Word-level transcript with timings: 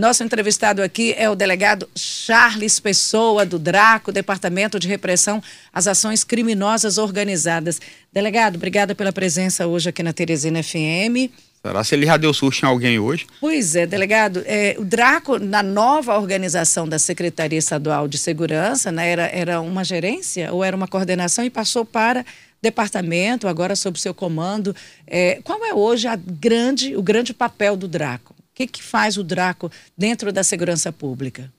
Nosso 0.00 0.24
entrevistado 0.24 0.80
aqui 0.82 1.14
é 1.18 1.28
o 1.28 1.34
delegado 1.34 1.86
Charles 1.94 2.80
Pessoa, 2.80 3.44
do 3.44 3.58
DRACO, 3.58 4.10
Departamento 4.10 4.78
de 4.78 4.88
Repressão 4.88 5.42
às 5.70 5.86
Ações 5.86 6.24
Criminosas 6.24 6.96
Organizadas. 6.96 7.78
Delegado, 8.10 8.56
obrigada 8.56 8.94
pela 8.94 9.12
presença 9.12 9.66
hoje 9.66 9.90
aqui 9.90 10.02
na 10.02 10.14
Teresina 10.14 10.62
FM. 10.62 11.28
Será 11.62 11.84
se 11.84 11.94
ele 11.94 12.06
já 12.06 12.16
deu 12.16 12.32
susto 12.32 12.64
em 12.64 12.66
alguém 12.66 12.98
hoje? 12.98 13.26
Pois 13.42 13.76
é, 13.76 13.86
delegado. 13.86 14.42
É, 14.46 14.74
o 14.78 14.86
DRACO, 14.86 15.38
na 15.38 15.62
nova 15.62 16.16
organização 16.16 16.88
da 16.88 16.98
Secretaria 16.98 17.58
Estadual 17.58 18.08
de 18.08 18.16
Segurança, 18.16 18.90
né, 18.90 19.06
era, 19.06 19.26
era 19.26 19.60
uma 19.60 19.84
gerência 19.84 20.50
ou 20.50 20.64
era 20.64 20.74
uma 20.74 20.88
coordenação 20.88 21.44
e 21.44 21.50
passou 21.50 21.84
para 21.84 22.24
departamento, 22.62 23.46
agora 23.46 23.76
sob 23.76 24.00
seu 24.00 24.14
comando. 24.14 24.74
É, 25.06 25.42
qual 25.44 25.62
é 25.62 25.74
hoje 25.74 26.08
a 26.08 26.16
grande, 26.16 26.96
o 26.96 27.02
grande 27.02 27.34
papel 27.34 27.76
do 27.76 27.86
DRACO? 27.86 28.39
O 28.60 28.62
que, 28.62 28.66
que 28.66 28.82
faz 28.82 29.16
o 29.16 29.24
DRACO 29.24 29.72
dentro 29.96 30.30
da 30.30 30.44
segurança 30.44 30.92
pública? 30.92 31.50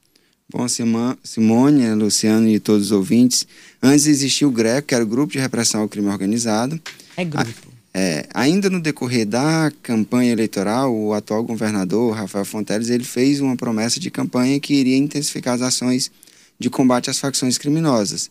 Bom, 0.48 0.68
Simone, 0.68 1.96
Luciano 1.96 2.48
e 2.48 2.60
todos 2.60 2.88
os 2.88 2.92
ouvintes, 2.92 3.48
antes 3.82 4.06
existia 4.06 4.48
o 4.48 4.52
GRECO, 4.52 4.90
que 4.90 4.94
era 4.94 5.04
o 5.04 5.08
Grupo 5.08 5.34
de 5.34 5.40
Repressão 5.40 5.82
ao 5.82 5.90
Crime 5.90 6.10
Organizado. 6.10 6.80
É 7.18 7.26
grupo. 7.26 7.72
É, 7.92 8.28
ainda 8.36 8.70
no 8.70 8.80
decorrer 8.80 9.26
da 9.26 9.72
campanha 9.82 10.32
eleitoral, 10.32 10.96
o 10.96 11.12
atual 11.12 11.44
governador, 11.44 12.14
Rafael 12.14 12.46
Fonteles, 12.46 12.92
ele 12.92 13.04
fez 13.04 13.42
uma 13.42 13.58
promessa 13.58 14.00
de 14.00 14.12
campanha 14.12 14.60
que 14.60 14.76
iria 14.76 14.96
intensificar 14.96 15.56
as 15.56 15.64
ações 15.64 16.12
de 16.60 16.70
combate 16.70 17.10
às 17.10 17.18
facções 17.18 17.58
criminosas. 17.58 18.30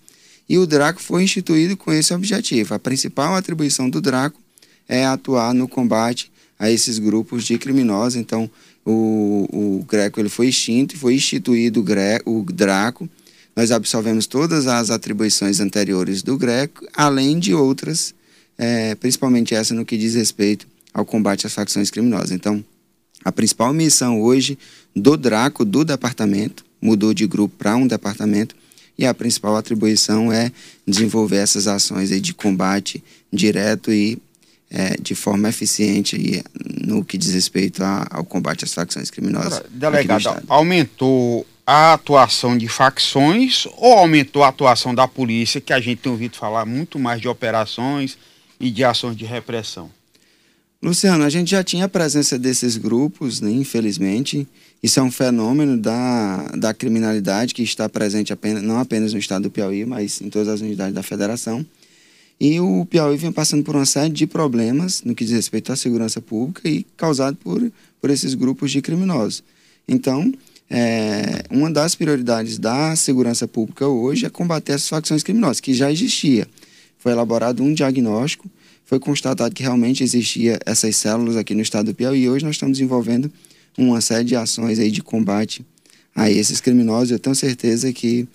E 0.48 0.56
o 0.58 0.64
DRACO 0.64 1.02
foi 1.02 1.24
instituído 1.24 1.76
com 1.76 1.92
esse 1.92 2.14
objetivo. 2.14 2.72
A 2.72 2.78
principal 2.78 3.34
atribuição 3.34 3.90
do 3.90 4.00
DRACO 4.00 4.40
é 4.88 5.04
atuar 5.04 5.52
no 5.52 5.66
combate 5.66 6.30
a 6.60 6.70
esses 6.70 6.98
grupos 6.98 7.44
de 7.44 7.56
criminosos. 7.56 8.16
Então, 8.16 8.48
o, 8.84 9.48
o 9.50 9.84
GRECO 9.88 10.20
ele 10.20 10.28
foi 10.28 10.48
extinto, 10.48 10.96
foi 10.96 11.14
instituído 11.14 11.82
o, 12.26 12.38
o 12.38 12.44
DRACO. 12.44 13.08
Nós 13.56 13.70
absolvemos 13.70 14.26
todas 14.26 14.66
as 14.66 14.90
atribuições 14.90 15.58
anteriores 15.58 16.22
do 16.22 16.36
GRECO, 16.36 16.86
além 16.94 17.38
de 17.38 17.54
outras, 17.54 18.14
é, 18.58 18.94
principalmente 18.94 19.54
essa 19.54 19.74
no 19.74 19.86
que 19.86 19.96
diz 19.96 20.14
respeito 20.14 20.68
ao 20.92 21.06
combate 21.06 21.46
às 21.46 21.54
facções 21.54 21.90
criminosas. 21.90 22.30
Então, 22.30 22.62
a 23.24 23.32
principal 23.32 23.72
missão 23.72 24.20
hoje 24.20 24.58
do 24.94 25.16
DRACO, 25.16 25.64
do 25.64 25.82
departamento, 25.82 26.64
mudou 26.80 27.14
de 27.14 27.26
grupo 27.26 27.54
para 27.56 27.76
um 27.76 27.86
departamento, 27.86 28.54
e 28.98 29.06
a 29.06 29.14
principal 29.14 29.56
atribuição 29.56 30.30
é 30.30 30.52
desenvolver 30.86 31.36
essas 31.36 31.66
ações 31.66 32.10
de 32.20 32.34
combate 32.34 33.02
direto 33.32 33.90
e 33.90 34.18
é, 34.70 34.96
de 35.00 35.14
forma 35.14 35.48
eficiente 35.48 36.14
aí, 36.14 36.42
no 36.86 37.04
que 37.04 37.18
diz 37.18 37.34
respeito 37.34 37.82
a, 37.82 38.06
ao 38.10 38.24
combate 38.24 38.64
às 38.64 38.72
facções 38.72 39.10
criminosas. 39.10 39.62
Delegado, 39.70 40.42
aumentou 40.48 41.44
a 41.66 41.92
atuação 41.92 42.56
de 42.56 42.68
facções 42.68 43.66
ou 43.76 43.94
aumentou 43.94 44.42
a 44.42 44.48
atuação 44.48 44.94
da 44.94 45.06
polícia, 45.08 45.60
que 45.60 45.72
a 45.72 45.80
gente 45.80 45.98
tem 45.98 46.10
ouvido 46.10 46.36
falar 46.36 46.64
muito 46.64 46.98
mais 46.98 47.20
de 47.20 47.28
operações 47.28 48.16
e 48.58 48.70
de 48.70 48.84
ações 48.84 49.16
de 49.16 49.24
repressão? 49.24 49.90
Luciano, 50.82 51.24
a 51.24 51.28
gente 51.28 51.50
já 51.50 51.62
tinha 51.62 51.84
a 51.84 51.88
presença 51.88 52.38
desses 52.38 52.76
grupos, 52.76 53.40
né, 53.40 53.50
infelizmente. 53.50 54.48
Isso 54.82 54.98
é 54.98 55.02
um 55.02 55.10
fenômeno 55.10 55.76
da, 55.76 56.48
da 56.56 56.72
criminalidade 56.72 57.52
que 57.52 57.62
está 57.62 57.86
presente 57.86 58.32
apenas, 58.32 58.62
não 58.62 58.78
apenas 58.78 59.12
no 59.12 59.18
estado 59.18 59.42
do 59.42 59.50
Piauí, 59.50 59.84
mas 59.84 60.22
em 60.22 60.30
todas 60.30 60.48
as 60.48 60.60
unidades 60.62 60.94
da 60.94 61.02
federação. 61.02 61.64
E 62.40 62.58
o 62.58 62.86
Piauí 62.86 63.16
vem 63.16 63.30
passando 63.30 63.62
por 63.62 63.76
uma 63.76 63.84
série 63.84 64.12
de 64.12 64.26
problemas 64.26 65.02
no 65.04 65.14
que 65.14 65.24
diz 65.24 65.34
respeito 65.34 65.72
à 65.72 65.76
segurança 65.76 66.20
pública 66.22 66.68
e 66.68 66.86
causado 66.96 67.36
por, 67.36 67.70
por 68.00 68.08
esses 68.08 68.34
grupos 68.34 68.70
de 68.70 68.80
criminosos. 68.80 69.44
Então, 69.86 70.32
é, 70.70 71.44
uma 71.50 71.70
das 71.70 71.94
prioridades 71.94 72.58
da 72.58 72.96
segurança 72.96 73.46
pública 73.46 73.86
hoje 73.86 74.24
é 74.24 74.30
combater 74.30 74.72
essas 74.72 74.88
facções 74.88 75.22
criminosas, 75.22 75.60
que 75.60 75.74
já 75.74 75.92
existia. 75.92 76.48
Foi 76.98 77.12
elaborado 77.12 77.62
um 77.62 77.74
diagnóstico 77.74 78.48
foi 78.90 78.98
constatado 78.98 79.54
que 79.54 79.62
realmente 79.62 80.02
existia 80.02 80.58
essas 80.66 80.96
células 80.96 81.36
aqui 81.36 81.54
no 81.54 81.62
estado 81.62 81.86
do 81.86 81.94
Piauí 81.94 82.22
e 82.22 82.28
hoje 82.28 82.44
nós 82.44 82.56
estamos 82.56 82.76
desenvolvendo 82.76 83.30
uma 83.78 84.00
série 84.00 84.24
de 84.24 84.34
ações 84.34 84.80
aí 84.80 84.90
de 84.90 85.00
combate 85.00 85.64
a 86.12 86.28
esses 86.28 86.60
criminosos. 86.60 87.12
Eu 87.12 87.20
tenho 87.20 87.36
certeza 87.36 87.92
que 87.92 88.26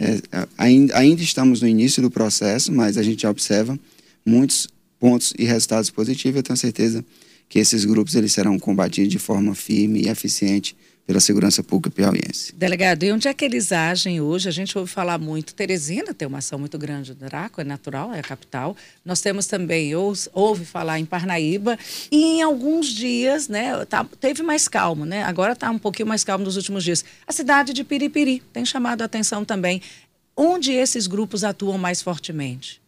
é, 0.00 0.46
ainda, 0.56 0.96
ainda 0.96 1.22
estamos 1.22 1.60
no 1.60 1.68
início 1.68 2.02
do 2.02 2.10
processo, 2.10 2.72
mas 2.72 2.96
a 2.96 3.02
gente 3.02 3.26
observa 3.26 3.78
muitos 4.24 4.66
pontos 4.98 5.34
e 5.38 5.44
resultados 5.44 5.90
positivos. 5.90 6.36
Eu 6.38 6.42
tenho 6.42 6.56
certeza 6.56 7.04
que 7.48 7.58
esses 7.58 7.84
grupos 7.84 8.14
eles 8.14 8.32
serão 8.32 8.58
combatidos 8.58 9.10
de 9.10 9.18
forma 9.18 9.54
firme 9.54 10.02
e 10.02 10.08
eficiente 10.08 10.74
pela 11.10 11.18
segurança 11.18 11.60
pública 11.60 11.90
piauiense. 11.90 12.54
Delegado, 12.54 13.02
e 13.02 13.10
onde 13.10 13.26
é 13.26 13.34
que 13.34 13.44
eles 13.44 13.72
agem 13.72 14.20
hoje? 14.20 14.48
A 14.48 14.52
gente 14.52 14.78
ouve 14.78 14.88
falar 14.88 15.18
muito. 15.18 15.52
Teresina 15.52 16.14
tem 16.14 16.28
uma 16.28 16.38
ação 16.38 16.56
muito 16.56 16.78
grande 16.78 17.12
do 17.12 17.24
Draco, 17.24 17.60
é 17.60 17.64
natural, 17.64 18.14
é 18.14 18.20
a 18.20 18.22
capital. 18.22 18.76
Nós 19.04 19.20
temos 19.20 19.48
também, 19.48 19.92
ouve 20.32 20.64
falar 20.64 21.00
em 21.00 21.04
Parnaíba, 21.04 21.76
e 22.12 22.16
em 22.16 22.42
alguns 22.42 22.86
dias, 22.86 23.48
né, 23.48 23.84
tá, 23.86 24.06
teve 24.20 24.44
mais 24.44 24.68
calmo, 24.68 25.04
né? 25.04 25.24
Agora 25.24 25.54
está 25.54 25.68
um 25.68 25.80
pouquinho 25.80 26.06
mais 26.06 26.22
calmo 26.22 26.44
nos 26.44 26.54
últimos 26.54 26.84
dias. 26.84 27.04
A 27.26 27.32
cidade 27.32 27.72
de 27.72 27.82
Piripiri 27.82 28.40
tem 28.52 28.64
chamado 28.64 29.02
a 29.02 29.06
atenção 29.06 29.44
também. 29.44 29.82
Onde 30.36 30.70
esses 30.70 31.08
grupos 31.08 31.42
atuam 31.42 31.76
mais 31.76 32.00
fortemente? 32.00 32.80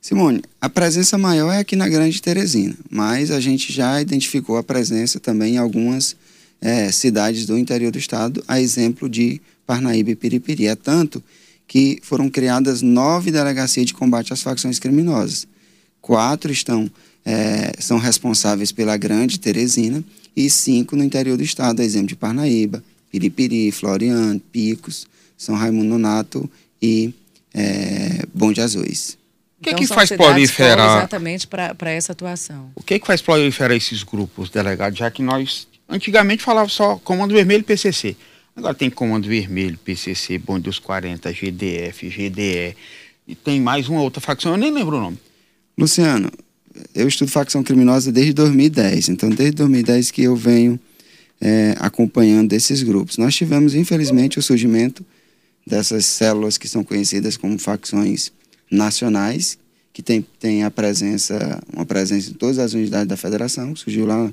Simone, 0.00 0.40
a 0.60 0.68
presença 0.68 1.18
maior 1.18 1.50
é 1.50 1.58
aqui 1.58 1.74
na 1.74 1.88
Grande 1.88 2.22
Teresina, 2.22 2.76
mas 2.88 3.32
a 3.32 3.40
gente 3.40 3.72
já 3.72 4.00
identificou 4.00 4.56
a 4.56 4.62
presença 4.62 5.18
também 5.18 5.54
em 5.54 5.58
algumas 5.58 6.14
é, 6.60 6.90
cidades 6.90 7.46
do 7.46 7.58
interior 7.58 7.90
do 7.90 7.98
estado, 7.98 8.42
a 8.46 8.60
exemplo 8.60 9.08
de 9.08 9.40
Parnaíba 9.66 10.10
e 10.10 10.16
Piripiri. 10.16 10.66
É 10.66 10.74
tanto 10.74 11.22
que 11.66 11.98
foram 12.02 12.28
criadas 12.28 12.82
nove 12.82 13.30
delegacias 13.30 13.86
de 13.86 13.94
combate 13.94 14.32
às 14.32 14.42
facções 14.42 14.78
criminosas. 14.78 15.46
Quatro 16.00 16.52
estão, 16.52 16.90
é, 17.24 17.72
são 17.78 17.98
responsáveis 17.98 18.70
pela 18.70 18.96
Grande 18.96 19.40
Teresina 19.40 20.02
e 20.36 20.48
cinco 20.48 20.94
no 20.94 21.02
interior 21.02 21.36
do 21.36 21.42
estado, 21.42 21.80
a 21.80 21.84
exemplo 21.84 22.08
de 22.08 22.16
Parnaíba, 22.16 22.82
Piripiri, 23.10 23.72
Floriano, 23.72 24.38
Picos, 24.52 25.06
São 25.36 25.54
Raimundo 25.56 25.88
Nonato 25.88 26.48
e 26.80 27.12
é, 27.52 28.24
Bom 28.32 28.52
de 28.52 28.60
Azuis. 28.60 29.18
O 29.58 29.64
que, 29.64 29.70
então, 29.70 29.80
que 29.80 29.86
faz 29.86 30.10
proliferar? 30.10 30.98
Exatamente 30.98 31.46
para 31.46 31.90
essa 31.90 32.12
atuação. 32.12 32.70
O 32.74 32.82
que, 32.82 32.98
que 32.98 33.06
faz 33.06 33.22
proliferar 33.22 33.74
esses 33.74 34.02
grupos, 34.02 34.50
delegado, 34.50 34.94
já 34.94 35.10
que 35.10 35.22
nós 35.22 35.66
Antigamente 35.88 36.42
falava 36.42 36.68
só 36.68 36.96
Comando 36.96 37.34
Vermelho 37.34 37.64
PCC. 37.64 38.16
Agora 38.56 38.74
tem 38.74 38.88
Comando 38.90 39.28
Vermelho, 39.28 39.78
PCC, 39.78 40.38
Bonde 40.38 40.62
dos 40.62 40.78
40, 40.78 41.32
GDF, 41.32 42.08
GDE. 42.08 42.76
E 43.28 43.34
tem 43.34 43.60
mais 43.60 43.88
uma 43.88 44.00
outra 44.00 44.20
facção, 44.20 44.52
eu 44.52 44.58
nem 44.58 44.72
lembro 44.72 44.96
o 44.96 45.00
nome. 45.00 45.18
Luciano, 45.76 46.30
eu 46.94 47.06
estudo 47.06 47.30
facção 47.30 47.62
criminosa 47.62 48.10
desde 48.10 48.32
2010. 48.32 49.10
Então, 49.10 49.28
desde 49.28 49.56
2010 49.56 50.10
que 50.10 50.22
eu 50.22 50.34
venho 50.34 50.80
é, 51.40 51.74
acompanhando 51.78 52.52
esses 52.52 52.82
grupos. 52.82 53.18
Nós 53.18 53.34
tivemos, 53.34 53.74
infelizmente, 53.74 54.38
o 54.38 54.42
surgimento 54.42 55.04
dessas 55.66 56.06
células 56.06 56.56
que 56.56 56.68
são 56.68 56.82
conhecidas 56.82 57.36
como 57.36 57.58
facções 57.58 58.32
nacionais, 58.70 59.58
que 59.92 60.02
tem, 60.02 60.24
tem 60.38 60.64
a 60.64 60.70
presença, 60.70 61.62
uma 61.72 61.84
presença 61.84 62.30
em 62.30 62.34
todas 62.34 62.58
as 62.58 62.72
unidades 62.72 63.08
da 63.08 63.16
federação. 63.16 63.74
Surgiu 63.76 64.06
lá 64.06 64.32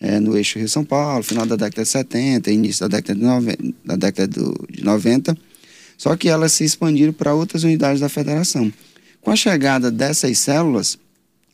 é, 0.00 0.20
no 0.20 0.36
eixo 0.36 0.58
Rio-São 0.58 0.84
Paulo, 0.84 1.22
final 1.22 1.44
da 1.46 1.56
década 1.56 1.82
de 1.82 1.88
70, 1.88 2.50
início 2.50 2.88
da 2.88 2.96
década 2.96 3.18
de 3.18 3.24
90, 3.24 3.74
da 3.84 3.96
década 3.96 4.28
de 4.70 4.84
90, 4.84 5.36
só 5.96 6.16
que 6.16 6.28
elas 6.28 6.52
se 6.52 6.64
expandiram 6.64 7.12
para 7.12 7.34
outras 7.34 7.64
unidades 7.64 8.00
da 8.00 8.08
federação. 8.08 8.72
Com 9.20 9.30
a 9.30 9.36
chegada 9.36 9.90
dessas 9.90 10.38
células, 10.38 10.98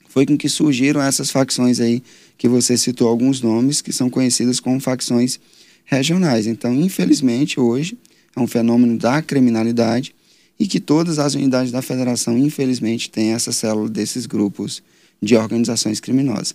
foi 0.08 0.26
com 0.26 0.36
que 0.36 0.48
surgiram 0.48 1.02
essas 1.02 1.30
facções 1.30 1.80
aí, 1.80 2.02
que 2.36 2.46
você 2.46 2.76
citou 2.76 3.08
alguns 3.08 3.40
nomes, 3.40 3.80
que 3.80 3.92
são 3.92 4.10
conhecidas 4.10 4.60
como 4.60 4.78
facções 4.78 5.40
regionais. 5.84 6.46
Então, 6.46 6.74
infelizmente, 6.74 7.58
hoje 7.58 7.98
é 8.36 8.40
um 8.40 8.46
fenômeno 8.46 8.98
da 8.98 9.22
criminalidade 9.22 10.14
e 10.58 10.66
que 10.66 10.78
todas 10.78 11.18
as 11.18 11.34
unidades 11.34 11.72
da 11.72 11.82
federação, 11.82 12.38
infelizmente, 12.38 13.10
têm 13.10 13.32
essa 13.32 13.52
célula 13.52 13.88
desses 13.88 14.26
grupos 14.26 14.82
de 15.20 15.34
organizações 15.34 15.98
criminosas. 16.00 16.54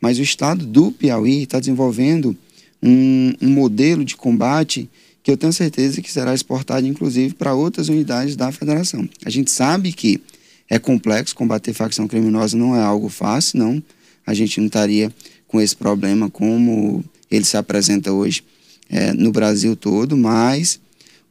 Mas 0.00 0.18
o 0.18 0.22
estado 0.22 0.66
do 0.66 0.92
Piauí 0.92 1.42
está 1.42 1.58
desenvolvendo 1.58 2.36
um, 2.82 3.32
um, 3.40 3.48
modelo 3.48 4.04
de 4.04 4.16
combate 4.16 4.88
que 5.22 5.30
eu 5.30 5.36
tenho 5.36 5.52
certeza 5.52 6.00
que 6.00 6.12
será 6.12 6.34
exportado, 6.34 6.86
inclusive, 6.86 7.34
para 7.34 7.54
outras 7.54 7.88
unidades 7.88 8.36
da 8.36 8.52
federação. 8.52 9.08
A 9.24 9.30
gente 9.30 9.50
sabe 9.50 9.92
que 9.92 10.20
é 10.68 10.78
complexo 10.78 11.34
combater 11.34 11.72
facção 11.72 12.06
criminosa, 12.06 12.56
não 12.56 12.76
é 12.76 12.82
algo 12.82 13.08
fácil, 13.08 13.58
não. 13.58 13.82
A 14.26 14.34
gente 14.34 14.60
não 14.60 14.66
estaria 14.66 15.12
com 15.48 15.60
esse 15.60 15.74
problema 15.74 16.28
como 16.28 17.04
ele 17.30 17.44
se 17.44 17.56
apresenta 17.56 18.12
hoje 18.12 18.42
é, 18.88 19.12
no 19.12 19.32
Brasil 19.32 19.74
todo, 19.74 20.16
mas 20.16 20.78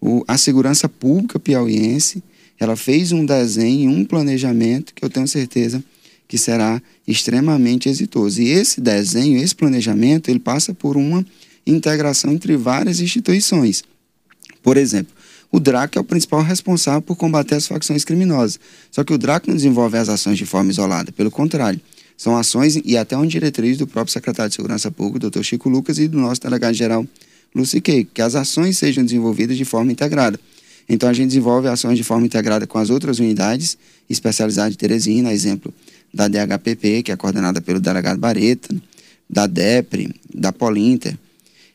o, 0.01 0.23
a 0.27 0.37
segurança 0.37 0.89
pública 0.89 1.39
piauiense 1.39 2.23
ela 2.59 2.75
fez 2.75 3.11
um 3.11 3.25
desenho, 3.25 3.91
um 3.91 4.05
planejamento 4.05 4.93
que 4.93 5.03
eu 5.03 5.09
tenho 5.09 5.27
certeza 5.27 5.83
que 6.27 6.37
será 6.37 6.81
extremamente 7.07 7.89
exitoso. 7.89 8.41
E 8.41 8.49
esse 8.49 8.81
desenho, 8.81 9.37
esse 9.37 9.55
planejamento, 9.55 10.29
ele 10.29 10.39
passa 10.39 10.73
por 10.73 10.97
uma 10.97 11.25
integração 11.65 12.31
entre 12.31 12.55
várias 12.57 12.99
instituições. 12.99 13.83
Por 14.61 14.77
exemplo, 14.77 15.13
o 15.51 15.59
DRAC 15.59 15.97
é 15.97 16.01
o 16.01 16.03
principal 16.03 16.41
responsável 16.41 17.01
por 17.01 17.15
combater 17.15 17.55
as 17.55 17.67
facções 17.67 18.03
criminosas. 18.03 18.59
Só 18.91 19.03
que 19.03 19.13
o 19.13 19.17
DRAC 19.17 19.47
não 19.47 19.55
desenvolve 19.55 19.97
as 19.97 20.09
ações 20.09 20.37
de 20.37 20.45
forma 20.45 20.71
isolada, 20.71 21.11
pelo 21.11 21.31
contrário. 21.31 21.79
São 22.17 22.35
ações 22.35 22.79
e 22.83 22.97
até 22.97 23.15
uma 23.15 23.27
diretriz 23.27 23.77
do 23.77 23.85
próprio 23.85 24.11
secretário 24.11 24.49
de 24.49 24.55
Segurança 24.55 24.89
Pública, 24.89 25.29
Dr. 25.29 25.43
Chico 25.43 25.69
Lucas, 25.69 25.99
e 25.99 26.07
do 26.07 26.17
nosso 26.17 26.41
delegado-geral, 26.41 27.05
Luci 27.53 27.81
Keiko, 27.81 28.11
que 28.13 28.21
as 28.21 28.35
ações 28.35 28.77
sejam 28.77 29.03
desenvolvidas 29.03 29.57
de 29.57 29.65
forma 29.65 29.91
integrada. 29.91 30.39
Então, 30.87 31.09
a 31.09 31.13
gente 31.13 31.27
desenvolve 31.27 31.67
ações 31.67 31.97
de 31.97 32.03
forma 32.03 32.25
integrada 32.25 32.65
com 32.67 32.77
as 32.77 32.89
outras 32.89 33.19
unidades 33.19 33.77
especializadas 34.09 34.71
de 34.71 34.77
Teresina, 34.77 35.33
exemplo 35.33 35.73
da 36.15 36.29
DHPP, 36.29 37.03
que 37.03 37.11
é 37.11 37.17
coordenada 37.17 37.59
pelo 37.59 37.81
delegado 37.81 38.17
Bareta, 38.17 38.73
da 39.29 39.45
DEPRE, 39.45 40.15
da 40.33 40.53
Polinter, 40.53 41.17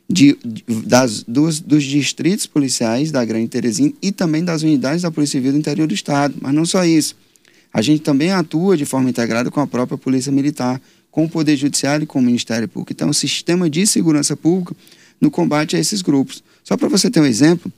de, 0.09 0.35
das, 0.83 1.23
dos, 1.23 1.59
dos, 1.59 1.83
distritos 1.83 2.47
policiais 2.47 3.11
da 3.11 3.23
Grande 3.23 3.49
Teresina 3.49 3.93
e 4.01 4.11
também 4.11 4.43
das 4.43 4.63
unidades 4.63 5.03
da 5.03 5.11
Polícia 5.11 5.37
Civil 5.37 5.51
do 5.51 5.59
interior 5.59 5.87
do 5.87 5.93
Estado. 5.93 6.33
Mas 6.41 6.53
não 6.55 6.65
só 6.65 6.83
isso. 6.83 7.15
A 7.71 7.83
gente 7.83 8.01
também 8.01 8.31
atua 8.31 8.75
de 8.75 8.83
forma 8.83 9.11
integrada 9.11 9.51
com 9.51 9.59
a 9.59 9.67
própria 9.67 9.97
Polícia 9.97 10.31
Militar, 10.31 10.81
com 11.11 11.25
o 11.25 11.29
Poder 11.29 11.55
Judiciário 11.55 12.03
e 12.03 12.07
com 12.07 12.17
o 12.17 12.21
Ministério 12.21 12.67
Público. 12.67 12.91
Então, 12.91 13.09
o 13.09 13.13
sistema 13.13 13.69
de 13.69 13.85
segurança 13.85 14.35
pública 14.35 14.75
no 15.21 15.29
combate 15.29 15.75
a 15.75 15.79
esses 15.79 16.01
grupos. 16.01 16.43
Só 16.63 16.75
para 16.75 16.89
você 16.89 17.11
ter 17.11 17.21
um 17.21 17.25
exemplo, 17.25 17.71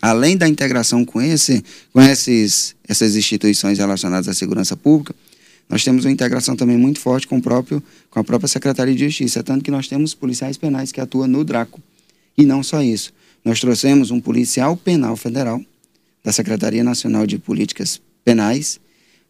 além 0.00 0.36
da 0.36 0.48
integração 0.48 1.04
com, 1.04 1.20
esse, 1.20 1.64
com 1.92 2.00
esses, 2.00 2.76
essas 2.86 3.16
instituições 3.16 3.78
relacionadas 3.78 4.28
à 4.28 4.32
segurança 4.32 4.76
pública, 4.76 5.14
nós 5.68 5.84
temos 5.84 6.04
uma 6.04 6.10
integração 6.10 6.56
também 6.56 6.76
muito 6.76 6.98
forte 6.98 7.26
com, 7.26 7.36
o 7.36 7.42
próprio, 7.42 7.82
com 8.10 8.18
a 8.18 8.24
própria 8.24 8.48
Secretaria 8.48 8.94
de 8.94 9.04
Justiça, 9.04 9.42
tanto 9.42 9.62
que 9.62 9.70
nós 9.70 9.86
temos 9.86 10.14
policiais 10.14 10.56
penais 10.56 10.90
que 10.90 11.00
atuam 11.00 11.28
no 11.28 11.44
DRACO. 11.44 11.80
E 12.36 12.44
não 12.44 12.62
só 12.62 12.82
isso. 12.82 13.12
Nós 13.44 13.60
trouxemos 13.60 14.10
um 14.10 14.20
policial 14.20 14.76
penal 14.76 15.16
federal 15.16 15.60
da 16.24 16.32
Secretaria 16.32 16.82
Nacional 16.82 17.26
de 17.26 17.38
Políticas 17.38 18.00
Penais, 18.24 18.80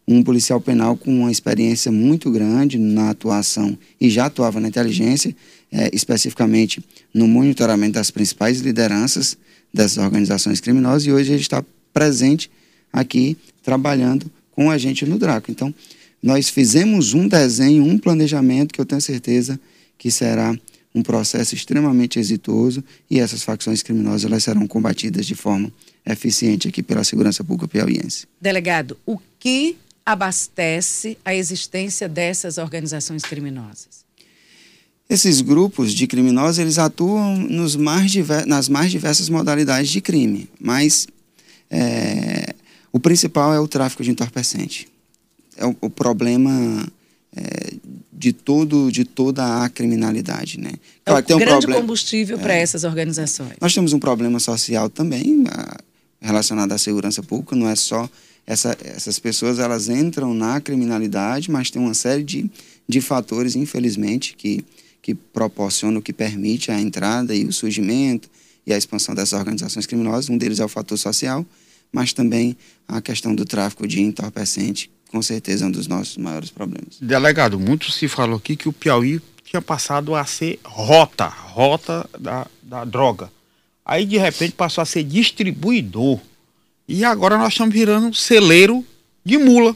um 0.07 0.23
policial 0.23 0.59
penal 0.59 0.97
com 0.97 1.11
uma 1.11 1.31
experiência 1.31 1.91
muito 1.91 2.31
grande 2.31 2.79
na 2.79 3.11
atuação 3.11 3.77
e 4.01 4.09
já 4.09 4.25
atuava 4.25 4.59
na 4.59 4.67
inteligência, 4.67 5.35
é, 5.71 5.89
especificamente 5.93 6.83
no 7.13 7.27
monitoramento 7.27 7.93
das 7.93 8.09
principais 8.09 8.59
lideranças 8.59 9.37
dessas 9.73 9.97
organizações 10.03 10.59
criminosas, 10.59 11.05
e 11.05 11.11
hoje 11.11 11.31
ele 11.33 11.41
está 11.41 11.63
presente 11.93 12.49
aqui 12.91 13.37
trabalhando 13.61 14.31
com 14.51 14.71
a 14.71 14.77
gente 14.77 15.05
no 15.05 15.19
DRACO. 15.19 15.51
Então, 15.51 15.73
nós 16.21 16.49
fizemos 16.49 17.13
um 17.13 17.27
desenho, 17.27 17.83
um 17.83 17.97
planejamento 17.97 18.73
que 18.73 18.81
eu 18.81 18.85
tenho 18.85 19.01
certeza 19.01 19.59
que 19.97 20.11
será 20.11 20.55
um 20.93 21.01
processo 21.01 21.55
extremamente 21.55 22.19
exitoso 22.19 22.83
e 23.09 23.19
essas 23.19 23.43
facções 23.43 23.83
criminosas 23.83 24.25
elas 24.25 24.43
serão 24.43 24.67
combatidas 24.67 25.25
de 25.25 25.35
forma 25.35 25.71
eficiente 26.05 26.67
aqui 26.67 26.81
pela 26.81 27.03
segurança 27.03 27.43
pública 27.43 27.67
piauiense. 27.67 28.27
Delegado, 28.41 28.97
o 29.05 29.19
que 29.39 29.77
abastece 30.05 31.17
a 31.23 31.35
existência 31.35 32.09
dessas 32.09 32.57
organizações 32.57 33.21
criminosas? 33.23 34.03
Esses 35.07 35.41
grupos 35.41 35.93
de 35.93 36.05
criminosos 36.07 36.59
eles 36.59 36.77
atuam 36.77 37.37
nos 37.37 37.75
mais 37.75 38.13
nas 38.45 38.69
mais 38.69 38.91
diversas 38.91 39.29
modalidades 39.29 39.89
de 39.89 40.01
crime, 40.01 40.49
mas 40.59 41.07
é, 41.69 42.53
o 42.91 42.99
principal 42.99 43.53
é 43.53 43.59
o 43.59 43.67
tráfico 43.67 44.03
de 44.03 44.11
entorpecente 44.11 44.87
é 45.59 45.65
o, 45.65 45.75
o 45.81 45.89
problema 45.89 46.87
é, 47.35 47.73
de, 48.11 48.33
todo, 48.33 48.91
de 48.91 49.03
toda 49.03 49.63
a 49.63 49.69
criminalidade. 49.69 50.59
Né? 50.59 50.71
É 51.05 51.11
claro, 51.11 51.25
é 51.27 51.35
um 51.35 51.39
grande 51.39 51.51
problema, 51.59 51.81
combustível 51.81 52.39
é, 52.39 52.41
para 52.41 52.53
essas 52.55 52.83
organizações. 52.83 53.53
Nós 53.61 53.73
temos 53.73 53.93
um 53.93 53.99
problema 53.99 54.39
social 54.39 54.89
também 54.89 55.43
a, 55.47 55.77
relacionado 56.21 56.71
à 56.71 56.77
segurança 56.77 57.21
pública, 57.21 57.55
não 57.55 57.69
é 57.69 57.75
só 57.75 58.09
essa, 58.47 58.75
essas 58.83 59.19
pessoas 59.19 59.59
elas 59.59 59.89
entram 59.89 60.33
na 60.33 60.59
criminalidade, 60.59 61.51
mas 61.51 61.69
tem 61.69 61.79
uma 61.79 61.93
série 61.93 62.23
de, 62.23 62.49
de 62.87 62.99
fatores, 62.99 63.55
infelizmente, 63.55 64.33
que, 64.35 64.65
que 65.03 65.13
proporcionam, 65.13 66.01
que 66.01 66.11
permite 66.11 66.71
a 66.71 66.81
entrada 66.81 67.35
e 67.35 67.45
o 67.45 67.53
surgimento 67.53 68.27
e 68.65 68.73
a 68.73 68.77
expansão 68.77 69.13
dessas 69.13 69.37
organizações 69.37 69.85
criminosas. 69.85 70.29
Um 70.29 70.37
deles 70.37 70.59
é 70.59 70.65
o 70.65 70.67
fator 70.67 70.97
social, 70.97 71.45
mas 71.91 72.11
também 72.11 72.57
a 72.87 72.99
questão 72.99 73.35
do 73.35 73.45
tráfico 73.45 73.87
de 73.87 74.01
entorpecente, 74.01 74.89
com 75.11 75.21
certeza 75.21 75.65
é 75.65 75.67
um 75.67 75.71
dos 75.71 75.87
nossos 75.87 76.17
maiores 76.17 76.49
problemas. 76.49 76.97
Delegado, 77.01 77.59
muito 77.59 77.91
se 77.91 78.07
falou 78.07 78.37
aqui 78.37 78.55
que 78.55 78.69
o 78.69 78.73
Piauí 78.73 79.21
tinha 79.43 79.61
passado 79.61 80.15
a 80.15 80.23
ser 80.25 80.59
rota, 80.63 81.27
rota 81.27 82.07
da, 82.17 82.45
da 82.61 82.85
droga. 82.85 83.31
Aí 83.83 84.05
de 84.05 84.17
repente 84.17 84.53
passou 84.53 84.81
a 84.81 84.85
ser 84.85 85.03
distribuidor. 85.03 86.19
E 86.87 87.03
agora 87.03 87.37
nós 87.37 87.53
estamos 87.53 87.73
virando 87.73 88.13
celeiro 88.15 88.85
de 89.25 89.37
mula. 89.37 89.75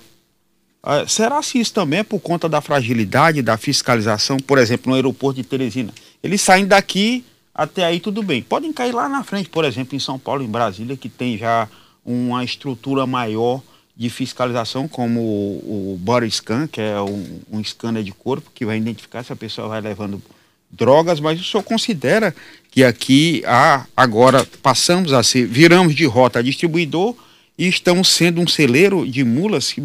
Uh, 0.85 1.07
será 1.07 1.41
se 1.41 1.59
isso 1.59 1.73
também 1.73 1.99
é 1.99 2.03
por 2.03 2.19
conta 2.19 2.47
da 2.47 2.61
fragilidade 2.61 3.41
da 3.41 3.57
fiscalização, 3.57 4.37
por 4.37 4.57
exemplo, 4.57 4.89
no 4.89 4.95
aeroporto 4.95 5.41
de 5.41 5.47
Teresina? 5.47 5.93
Eles 6.21 6.41
saem 6.41 6.67
daqui 6.67 7.25
até 7.53 7.83
aí 7.85 7.99
tudo 7.99 8.21
bem. 8.21 8.43
Podem 8.43 8.73
cair 8.73 8.93
lá 8.93 9.07
na 9.07 9.23
frente, 9.23 9.49
por 9.49 9.65
exemplo, 9.65 9.95
em 9.95 9.99
São 9.99 10.19
Paulo, 10.19 10.43
em 10.43 10.47
Brasília, 10.47 10.97
que 10.97 11.09
tem 11.09 11.37
já 11.37 11.67
uma 12.05 12.43
estrutura 12.43 13.07
maior 13.07 13.61
de 13.95 14.09
fiscalização, 14.09 14.87
como 14.87 15.19
o, 15.21 15.93
o 15.93 15.97
body 15.99 16.29
scan, 16.29 16.67
que 16.67 16.81
é 16.81 16.99
um, 16.99 17.39
um 17.51 17.63
scanner 17.63 18.03
de 18.03 18.11
corpo 18.11 18.51
que 18.53 18.65
vai 18.65 18.77
identificar 18.77 19.23
se 19.23 19.31
a 19.31 19.35
pessoa 19.35 19.67
vai 19.67 19.81
levando 19.81 20.21
drogas, 20.69 21.19
mas 21.19 21.39
o 21.39 21.43
senhor 21.43 21.63
considera 21.63 22.35
que 22.71 22.83
aqui 22.83 23.43
há, 23.45 23.85
agora 23.95 24.43
passamos 24.63 25.13
a 25.13 25.21
ser, 25.21 25.45
viramos 25.45 25.93
de 25.93 26.05
rota 26.05 26.43
distribuidor 26.43 27.15
e 27.55 27.67
estamos 27.67 28.09
sendo 28.09 28.41
um 28.41 28.47
celeiro 28.47 29.07
de 29.07 29.23
mulas 29.23 29.71
que 29.71 29.81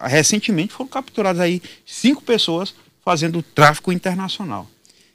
recentemente 0.00 0.72
foram 0.72 0.90
capturadas 0.90 1.40
aí 1.40 1.62
cinco 1.86 2.22
pessoas 2.22 2.74
fazendo 3.04 3.40
tráfico 3.42 3.92
internacional. 3.92 4.68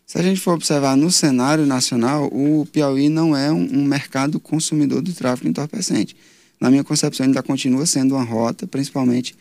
Se 0.05 0.17
a 0.17 0.23
gente 0.23 0.39
for 0.39 0.53
observar 0.53 0.95
no 0.95 1.11
cenário 1.11 1.65
nacional, 1.65 2.29
o 2.31 2.65
Piauí 2.71 3.09
não 3.09 3.35
é 3.35 3.51
um, 3.51 3.79
um 3.79 3.83
mercado 3.83 4.39
consumidor 4.39 5.01
do 5.01 5.11
tráfico 5.11 5.49
entorpecente 5.49 6.15
na 6.59 6.69
minha 6.69 6.83
concepção, 6.83 7.25
ainda 7.25 7.43
continua 7.43 7.85
sendo 7.85 8.15
uma 8.15 8.23
rota, 8.23 8.65
principalmente 8.65 9.35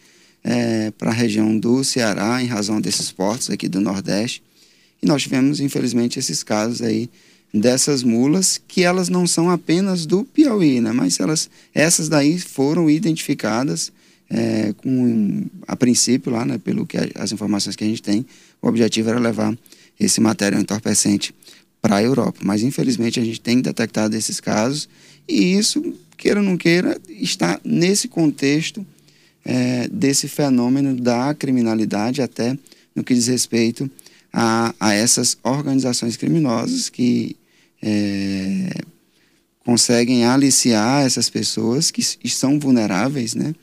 é, 0.44 0.90
para 0.92 1.10
a 1.10 1.14
região 1.14 1.58
do 1.58 1.82
Ceará, 1.82 2.42
em 2.42 2.46
razão 2.46 2.80
desses 2.80 3.10
portos 3.10 3.50
aqui 3.50 3.68
do 3.68 3.80
Nordeste. 3.80 4.42
E 5.02 5.06
nós 5.06 5.22
tivemos, 5.22 5.60
infelizmente, 5.60 6.18
esses 6.18 6.42
casos 6.42 6.82
aí 6.82 7.10
dessas 7.52 8.02
mulas, 8.02 8.60
que 8.68 8.82
elas 8.82 9.08
não 9.08 9.26
são 9.26 9.50
apenas 9.50 10.04
do 10.04 10.24
Piauí, 10.24 10.80
né? 10.80 10.92
mas 10.92 11.18
elas, 11.20 11.48
essas 11.74 12.08
daí 12.08 12.38
foram 12.38 12.90
identificadas 12.90 13.92
é, 14.28 14.74
com, 14.76 15.46
a 15.66 15.76
princípio, 15.76 16.32
lá, 16.32 16.44
né, 16.44 16.58
pelo 16.58 16.86
que 16.86 16.96
as 17.14 17.32
informações 17.32 17.76
que 17.76 17.84
a 17.84 17.86
gente 17.86 18.02
tem, 18.02 18.26
o 18.60 18.68
objetivo 18.68 19.08
era 19.08 19.18
levar 19.18 19.56
esse 19.98 20.20
material 20.20 20.60
entorpecente 20.60 21.34
para 21.80 21.96
a 21.96 22.02
Europa. 22.02 22.40
Mas, 22.42 22.62
infelizmente, 22.62 23.20
a 23.20 23.24
gente 23.24 23.40
tem 23.40 23.60
detectado 23.60 24.16
esses 24.16 24.40
casos 24.40 24.88
e 25.28 25.56
isso 25.56 25.94
queira 26.16 26.40
ou 26.40 26.46
não 26.46 26.56
queira, 26.56 27.00
está 27.08 27.60
nesse 27.64 28.08
contexto 28.08 28.84
é, 29.44 29.88
desse 29.88 30.28
fenômeno 30.28 30.94
da 31.00 31.34
criminalidade, 31.34 32.22
até 32.22 32.56
no 32.94 33.04
que 33.04 33.14
diz 33.14 33.26
respeito 33.26 33.90
a, 34.32 34.74
a 34.80 34.92
essas 34.92 35.36
organizações 35.42 36.16
criminosas 36.16 36.88
que 36.88 37.36
é, 37.82 38.70
conseguem 39.64 40.24
aliciar 40.24 41.04
essas 41.04 41.28
pessoas 41.28 41.90
que 41.90 42.02
são 42.28 42.58
vulneráveis, 42.58 43.34
né, 43.34 43.54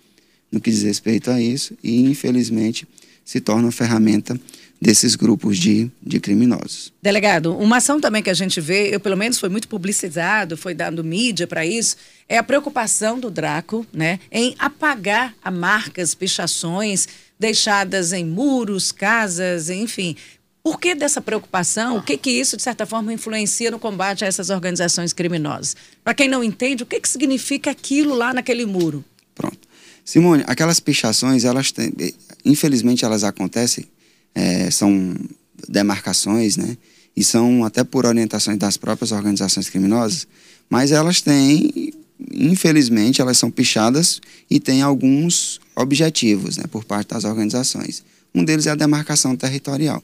no 0.52 0.62
que 0.62 0.70
diz 0.70 0.84
respeito 0.84 1.32
a 1.32 1.42
isso, 1.42 1.78
e 1.84 2.02
infelizmente 2.02 2.88
se 3.26 3.40
tornam 3.40 3.72
ferramenta 3.72 4.40
desses 4.84 5.16
grupos 5.16 5.58
de, 5.58 5.90
de 6.02 6.20
criminosos. 6.20 6.92
Delegado, 7.02 7.58
uma 7.58 7.78
ação 7.78 8.02
também 8.02 8.22
que 8.22 8.30
a 8.30 8.34
gente 8.34 8.60
vê, 8.60 8.94
eu 8.94 9.00
pelo 9.00 9.16
menos 9.16 9.40
foi 9.40 9.48
muito 9.48 9.66
publicizado, 9.66 10.58
foi 10.58 10.74
dando 10.74 11.02
mídia 11.06 11.48
para 11.48 11.66
isso, 11.66 11.96
é 12.28 12.38
a 12.38 12.44
preocupação 12.44 13.18
do 13.18 13.32
Draco, 13.32 13.88
né, 13.94 14.20
em 14.30 14.54
apagar 14.60 15.34
a 15.42 15.50
marcas, 15.50 16.14
pichações 16.14 17.08
deixadas 17.40 18.12
em 18.12 18.26
muros, 18.26 18.92
casas, 18.92 19.70
enfim. 19.70 20.18
Por 20.62 20.78
que 20.78 20.94
dessa 20.94 21.22
preocupação? 21.22 21.98
O 21.98 22.02
que 22.02 22.18
que 22.18 22.32
isso, 22.32 22.58
de 22.58 22.64
certa 22.64 22.86
forma, 22.86 23.14
influencia 23.14 23.72
no 23.72 23.80
combate 23.80 24.26
a 24.26 24.28
essas 24.28 24.50
organizações 24.50 25.14
criminosas? 25.14 25.78
Para 26.04 26.14
quem 26.14 26.28
não 26.28 26.44
entende, 26.44 26.84
o 26.84 26.86
que 26.86 27.00
que 27.00 27.08
significa 27.08 27.72
aquilo 27.72 28.14
lá 28.16 28.34
naquele 28.34 28.66
muro? 28.66 29.04
Pronto. 29.34 29.60
Simone, 30.04 30.44
aquelas 30.46 30.82
pichações, 30.82 31.46
elas 31.46 31.72
têm, 31.72 31.94
infelizmente 32.44 33.06
elas 33.06 33.24
acontecem 33.24 33.88
é, 34.36 34.70
são 34.72 35.16
demarcações, 35.68 36.58
né? 36.58 36.78
E 37.16 37.24
são 37.24 37.64
até 37.64 37.84
por 37.84 38.06
orientações 38.06 38.58
das 38.58 38.76
próprias 38.76 39.12
organizações 39.12 39.70
criminosas, 39.70 40.28
mas 40.70 40.92
elas 40.92 41.22
têm, 41.22 41.94
infelizmente, 42.32 43.22
elas 43.22 43.38
são 43.38 43.52
pichadas 43.52 44.20
e 44.50 44.60
têm 44.60 44.82
alguns 44.82 45.62
objetivos, 45.76 46.58
né, 46.58 46.66
por 46.72 46.84
parte 46.84 47.10
das 47.10 47.24
organizações. 47.24 48.04
Um 48.34 48.44
deles 48.44 48.66
é 48.66 48.72
a 48.72 48.76
demarcação 48.76 49.36
territorial. 49.36 50.04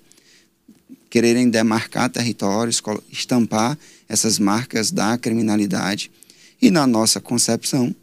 quererem 1.09 1.49
demarcar 1.49 2.07
territórios, 2.09 2.81
estampar 3.11 3.75
essas 4.07 4.37
marcas 4.37 4.91
da 4.91 5.17
criminalidade. 5.17 6.11
E 6.61 6.69
na 6.69 6.85
nossa 6.85 7.19
concepção, 7.19 7.95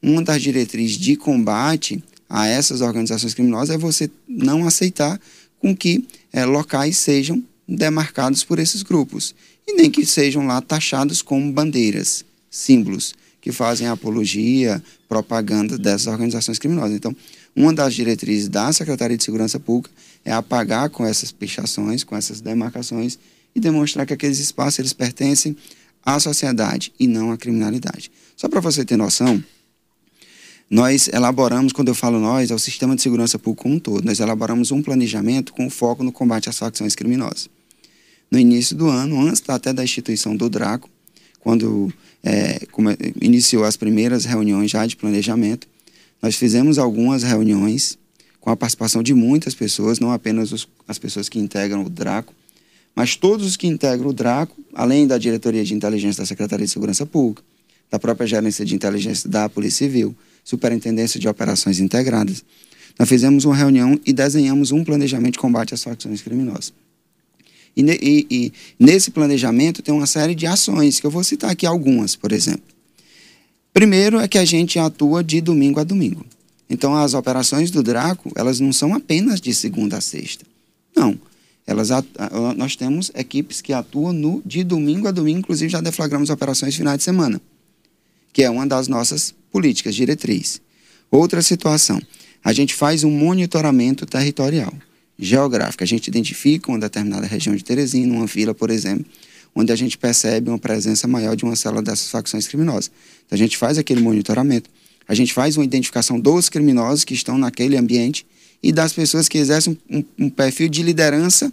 uma 0.00 0.22
das 0.22 0.40
diretrizes 0.40 0.96
de 0.96 1.16
combate 1.16 2.02
a 2.28 2.46
essas 2.46 2.80
organizações 2.80 3.34
criminosas 3.34 3.74
é 3.74 3.78
você 3.78 4.08
não 4.28 4.66
aceitar 4.66 5.20
com 5.62 5.74
que 5.74 6.04
é, 6.32 6.44
locais 6.44 6.98
sejam 6.98 7.42
demarcados 7.66 8.42
por 8.42 8.58
esses 8.58 8.82
grupos 8.82 9.34
e 9.66 9.74
nem 9.74 9.90
que 9.90 10.04
sejam 10.04 10.44
lá 10.44 10.60
taxados 10.60 11.22
como 11.22 11.52
bandeiras, 11.52 12.24
símbolos 12.50 13.14
que 13.40 13.52
fazem 13.52 13.86
apologia, 13.86 14.82
propaganda 15.08 15.78
dessas 15.78 16.08
organizações 16.08 16.58
criminosas. 16.58 16.96
Então, 16.96 17.14
uma 17.54 17.72
das 17.72 17.94
diretrizes 17.94 18.48
da 18.48 18.72
Secretaria 18.72 19.16
de 19.16 19.24
Segurança 19.24 19.58
Pública 19.58 19.90
é 20.24 20.32
apagar 20.32 20.90
com 20.90 21.04
essas 21.06 21.32
pichações, 21.32 22.04
com 22.04 22.16
essas 22.16 22.40
demarcações 22.40 23.18
e 23.54 23.60
demonstrar 23.60 24.06
que 24.06 24.12
aqueles 24.12 24.38
espaços 24.38 24.78
eles 24.80 24.92
pertencem 24.92 25.56
à 26.04 26.18
sociedade 26.18 26.92
e 26.98 27.06
não 27.06 27.30
à 27.30 27.36
criminalidade. 27.36 28.10
Só 28.36 28.48
para 28.48 28.60
você 28.60 28.84
ter 28.84 28.96
noção, 28.96 29.42
nós 30.72 31.06
elaboramos, 31.08 31.70
quando 31.70 31.88
eu 31.88 31.94
falo 31.94 32.18
nós, 32.18 32.50
é 32.50 32.54
o 32.54 32.58
sistema 32.58 32.96
de 32.96 33.02
segurança 33.02 33.38
pública 33.38 33.64
como 33.64 33.74
um 33.74 33.78
todo. 33.78 34.06
Nós 34.06 34.20
elaboramos 34.20 34.70
um 34.70 34.80
planejamento 34.80 35.52
com 35.52 35.68
foco 35.68 36.02
no 36.02 36.10
combate 36.10 36.48
às 36.48 36.58
facções 36.58 36.94
criminosas. 36.94 37.50
No 38.30 38.38
início 38.38 38.74
do 38.74 38.88
ano, 38.88 39.20
antes 39.20 39.42
até 39.48 39.70
da 39.70 39.84
instituição 39.84 40.34
do 40.34 40.48
DRACO, 40.48 40.88
quando 41.40 41.92
é, 42.24 42.58
iniciou 43.20 43.64
as 43.64 43.76
primeiras 43.76 44.24
reuniões 44.24 44.70
já 44.70 44.86
de 44.86 44.96
planejamento, 44.96 45.68
nós 46.22 46.36
fizemos 46.36 46.78
algumas 46.78 47.22
reuniões 47.22 47.98
com 48.40 48.48
a 48.48 48.56
participação 48.56 49.02
de 49.02 49.12
muitas 49.12 49.54
pessoas, 49.54 50.00
não 50.00 50.10
apenas 50.10 50.52
os, 50.52 50.66
as 50.88 50.98
pessoas 50.98 51.28
que 51.28 51.38
integram 51.38 51.84
o 51.84 51.90
DRACO, 51.90 52.32
mas 52.96 53.14
todos 53.14 53.44
os 53.44 53.58
que 53.58 53.66
integram 53.66 54.08
o 54.08 54.12
DRACO, 54.14 54.56
além 54.72 55.06
da 55.06 55.18
Diretoria 55.18 55.64
de 55.64 55.74
Inteligência 55.74 56.22
da 56.22 56.26
Secretaria 56.26 56.64
de 56.64 56.72
Segurança 56.72 57.04
Pública, 57.04 57.42
da 57.90 57.98
própria 57.98 58.26
Gerência 58.26 58.64
de 58.64 58.74
Inteligência 58.74 59.28
da 59.28 59.50
Polícia 59.50 59.86
Civil, 59.86 60.16
Superintendência 60.44 61.18
de 61.18 61.28
Operações 61.28 61.78
Integradas, 61.78 62.44
nós 62.98 63.08
fizemos 63.08 63.44
uma 63.44 63.54
reunião 63.54 63.98
e 64.04 64.12
desenhamos 64.12 64.70
um 64.70 64.84
planejamento 64.84 65.34
de 65.34 65.38
combate 65.38 65.74
às 65.74 65.82
facções 65.82 66.20
criminosas. 66.20 66.72
E, 67.76 67.82
e, 67.82 68.26
e, 68.30 68.52
nesse 68.78 69.10
planejamento 69.10 69.82
tem 69.82 69.94
uma 69.94 70.06
série 70.06 70.34
de 70.34 70.46
ações, 70.46 71.00
que 71.00 71.06
eu 71.06 71.10
vou 71.10 71.24
citar 71.24 71.50
aqui 71.50 71.64
algumas, 71.64 72.14
por 72.14 72.32
exemplo. 72.32 72.62
Primeiro 73.72 74.18
é 74.18 74.28
que 74.28 74.36
a 74.36 74.44
gente 74.44 74.78
atua 74.78 75.24
de 75.24 75.40
domingo 75.40 75.80
a 75.80 75.84
domingo. 75.84 76.26
Então, 76.68 76.94
as 76.94 77.14
operações 77.14 77.70
do 77.70 77.82
Draco, 77.82 78.30
elas 78.34 78.60
não 78.60 78.72
são 78.72 78.94
apenas 78.94 79.40
de 79.40 79.54
segunda 79.54 79.98
a 79.98 80.00
sexta. 80.00 80.44
Não. 80.94 81.18
Elas, 81.66 81.88
nós 82.56 82.76
temos 82.76 83.10
equipes 83.14 83.60
que 83.60 83.72
atuam 83.72 84.12
no, 84.12 84.42
de 84.44 84.64
domingo 84.64 85.06
a 85.06 85.10
domingo, 85.10 85.38
inclusive 85.38 85.70
já 85.70 85.80
deflagramos 85.80 86.28
operações 86.28 86.74
finais 86.74 86.98
de 86.98 87.04
semana, 87.04 87.40
que 88.32 88.42
é 88.42 88.50
uma 88.50 88.66
das 88.66 88.88
nossas 88.88 89.34
políticas, 89.52 89.94
diretriz. 89.94 90.60
Outra 91.10 91.42
situação, 91.42 92.00
a 92.42 92.52
gente 92.52 92.74
faz 92.74 93.04
um 93.04 93.10
monitoramento 93.10 94.06
territorial, 94.06 94.72
geográfico. 95.18 95.84
A 95.84 95.86
gente 95.86 96.08
identifica 96.08 96.70
uma 96.70 96.78
determinada 96.78 97.26
região 97.26 97.54
de 97.54 97.62
Teresina, 97.62 98.12
uma 98.12 98.26
vila, 98.26 98.54
por 98.54 98.70
exemplo, 98.70 99.04
onde 99.54 99.70
a 99.70 99.76
gente 99.76 99.98
percebe 99.98 100.48
uma 100.48 100.58
presença 100.58 101.06
maior 101.06 101.36
de 101.36 101.44
uma 101.44 101.54
célula 101.54 101.82
dessas 101.82 102.10
facções 102.10 102.48
criminosas. 102.48 102.90
Então, 103.26 103.36
a 103.36 103.38
gente 103.38 103.56
faz 103.56 103.76
aquele 103.76 104.00
monitoramento, 104.00 104.70
a 105.06 105.14
gente 105.14 105.32
faz 105.32 105.56
uma 105.56 105.64
identificação 105.64 106.18
dos 106.18 106.48
criminosos 106.48 107.04
que 107.04 107.14
estão 107.14 107.36
naquele 107.36 107.76
ambiente 107.76 108.26
e 108.62 108.72
das 108.72 108.92
pessoas 108.92 109.28
que 109.28 109.36
exercem 109.36 109.78
um, 109.90 110.02
um 110.18 110.30
perfil 110.30 110.68
de 110.68 110.82
liderança 110.82 111.52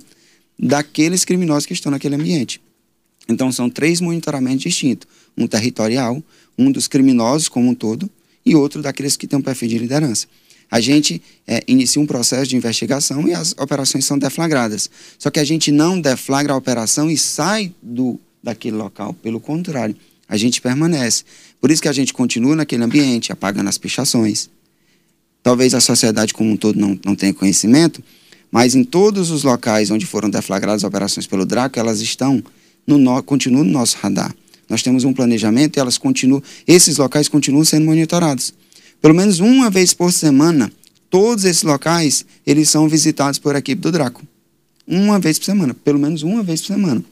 daqueles 0.57 1.25
criminosos 1.25 1.65
que 1.65 1.73
estão 1.73 1.91
naquele 1.91 2.15
ambiente. 2.15 2.61
Então, 3.27 3.51
são 3.51 3.69
três 3.69 4.01
monitoramentos 4.01 4.61
distintos: 4.61 5.07
um 5.37 5.47
territorial, 5.47 6.23
um 6.59 6.71
dos 6.71 6.87
criminosos 6.87 7.47
como 7.47 7.69
um 7.69 7.73
todo 7.73 8.09
e 8.45 8.55
outro 8.55 8.81
daqueles 8.81 9.15
que 9.15 9.25
têm 9.25 9.39
um 9.39 9.41
perfil 9.41 9.69
de 9.69 9.77
liderança. 9.77 10.27
A 10.69 10.79
gente 10.79 11.21
é, 11.47 11.63
inicia 11.67 12.01
um 12.01 12.05
processo 12.05 12.47
de 12.47 12.55
investigação 12.55 13.27
e 13.27 13.33
as 13.33 13.55
operações 13.57 14.05
são 14.05 14.19
deflagradas. 14.19 14.89
Só 15.17 15.31
que 15.31 15.39
a 15.39 15.43
gente 15.43 15.71
não 15.71 15.99
deflagra 15.99 16.53
a 16.53 16.57
operação 16.57 17.09
e 17.09 17.17
sai 17.17 17.73
do, 17.81 18.19
daquele 18.43 18.75
local. 18.75 19.13
Pelo 19.13 19.39
contrário, 19.39 19.95
a 20.27 20.37
gente 20.37 20.61
permanece. 20.61 21.23
Por 21.59 21.71
isso 21.71 21.81
que 21.81 21.87
a 21.87 21.93
gente 21.93 22.13
continua 22.13 22.55
naquele 22.55 22.83
ambiente, 22.83 23.31
apagando 23.31 23.67
as 23.67 23.79
pichações. 23.79 24.49
Talvez 25.41 25.73
a 25.73 25.79
sociedade 25.79 26.33
como 26.33 26.51
um 26.51 26.57
todo 26.57 26.79
não, 26.79 26.99
não 27.03 27.15
tenha 27.15 27.33
conhecimento, 27.33 28.03
mas 28.51 28.75
em 28.75 28.83
todos 28.83 29.31
os 29.31 29.43
locais 29.43 29.89
onde 29.89 30.05
foram 30.05 30.29
deflagradas 30.29 30.83
operações 30.83 31.25
pelo 31.25 31.45
DRACO, 31.45 31.79
elas 31.79 32.01
estão 32.01 32.43
no, 32.85 33.23
continuam 33.23 33.63
no 33.63 33.71
nosso 33.71 33.97
radar. 33.97 34.35
Nós 34.69 34.83
temos 34.83 35.03
um 35.03 35.13
planejamento 35.13 35.77
e 35.77 35.79
elas 35.79 35.97
continuam, 35.97 36.41
esses 36.67 36.97
locais 36.97 37.27
continuam 37.27 37.65
sendo 37.65 37.85
monitorados. 37.85 38.53
Pelo 39.01 39.15
menos 39.15 39.39
uma 39.39 39.69
vez 39.69 39.93
por 39.93 40.13
semana, 40.13 40.71
todos 41.09 41.43
esses 41.45 41.63
locais, 41.63 42.25
eles 42.45 42.69
são 42.69 42.87
visitados 42.87 43.39
por 43.39 43.55
equipe 43.55 43.81
do 43.81 43.91
Draco. 43.91 44.21
Uma 44.87 45.19
vez 45.19 45.39
por 45.39 45.45
semana, 45.45 45.73
pelo 45.73 45.97
menos 45.97 46.21
uma 46.21 46.43
vez 46.43 46.61
por 46.61 46.67
semana. 46.67 47.03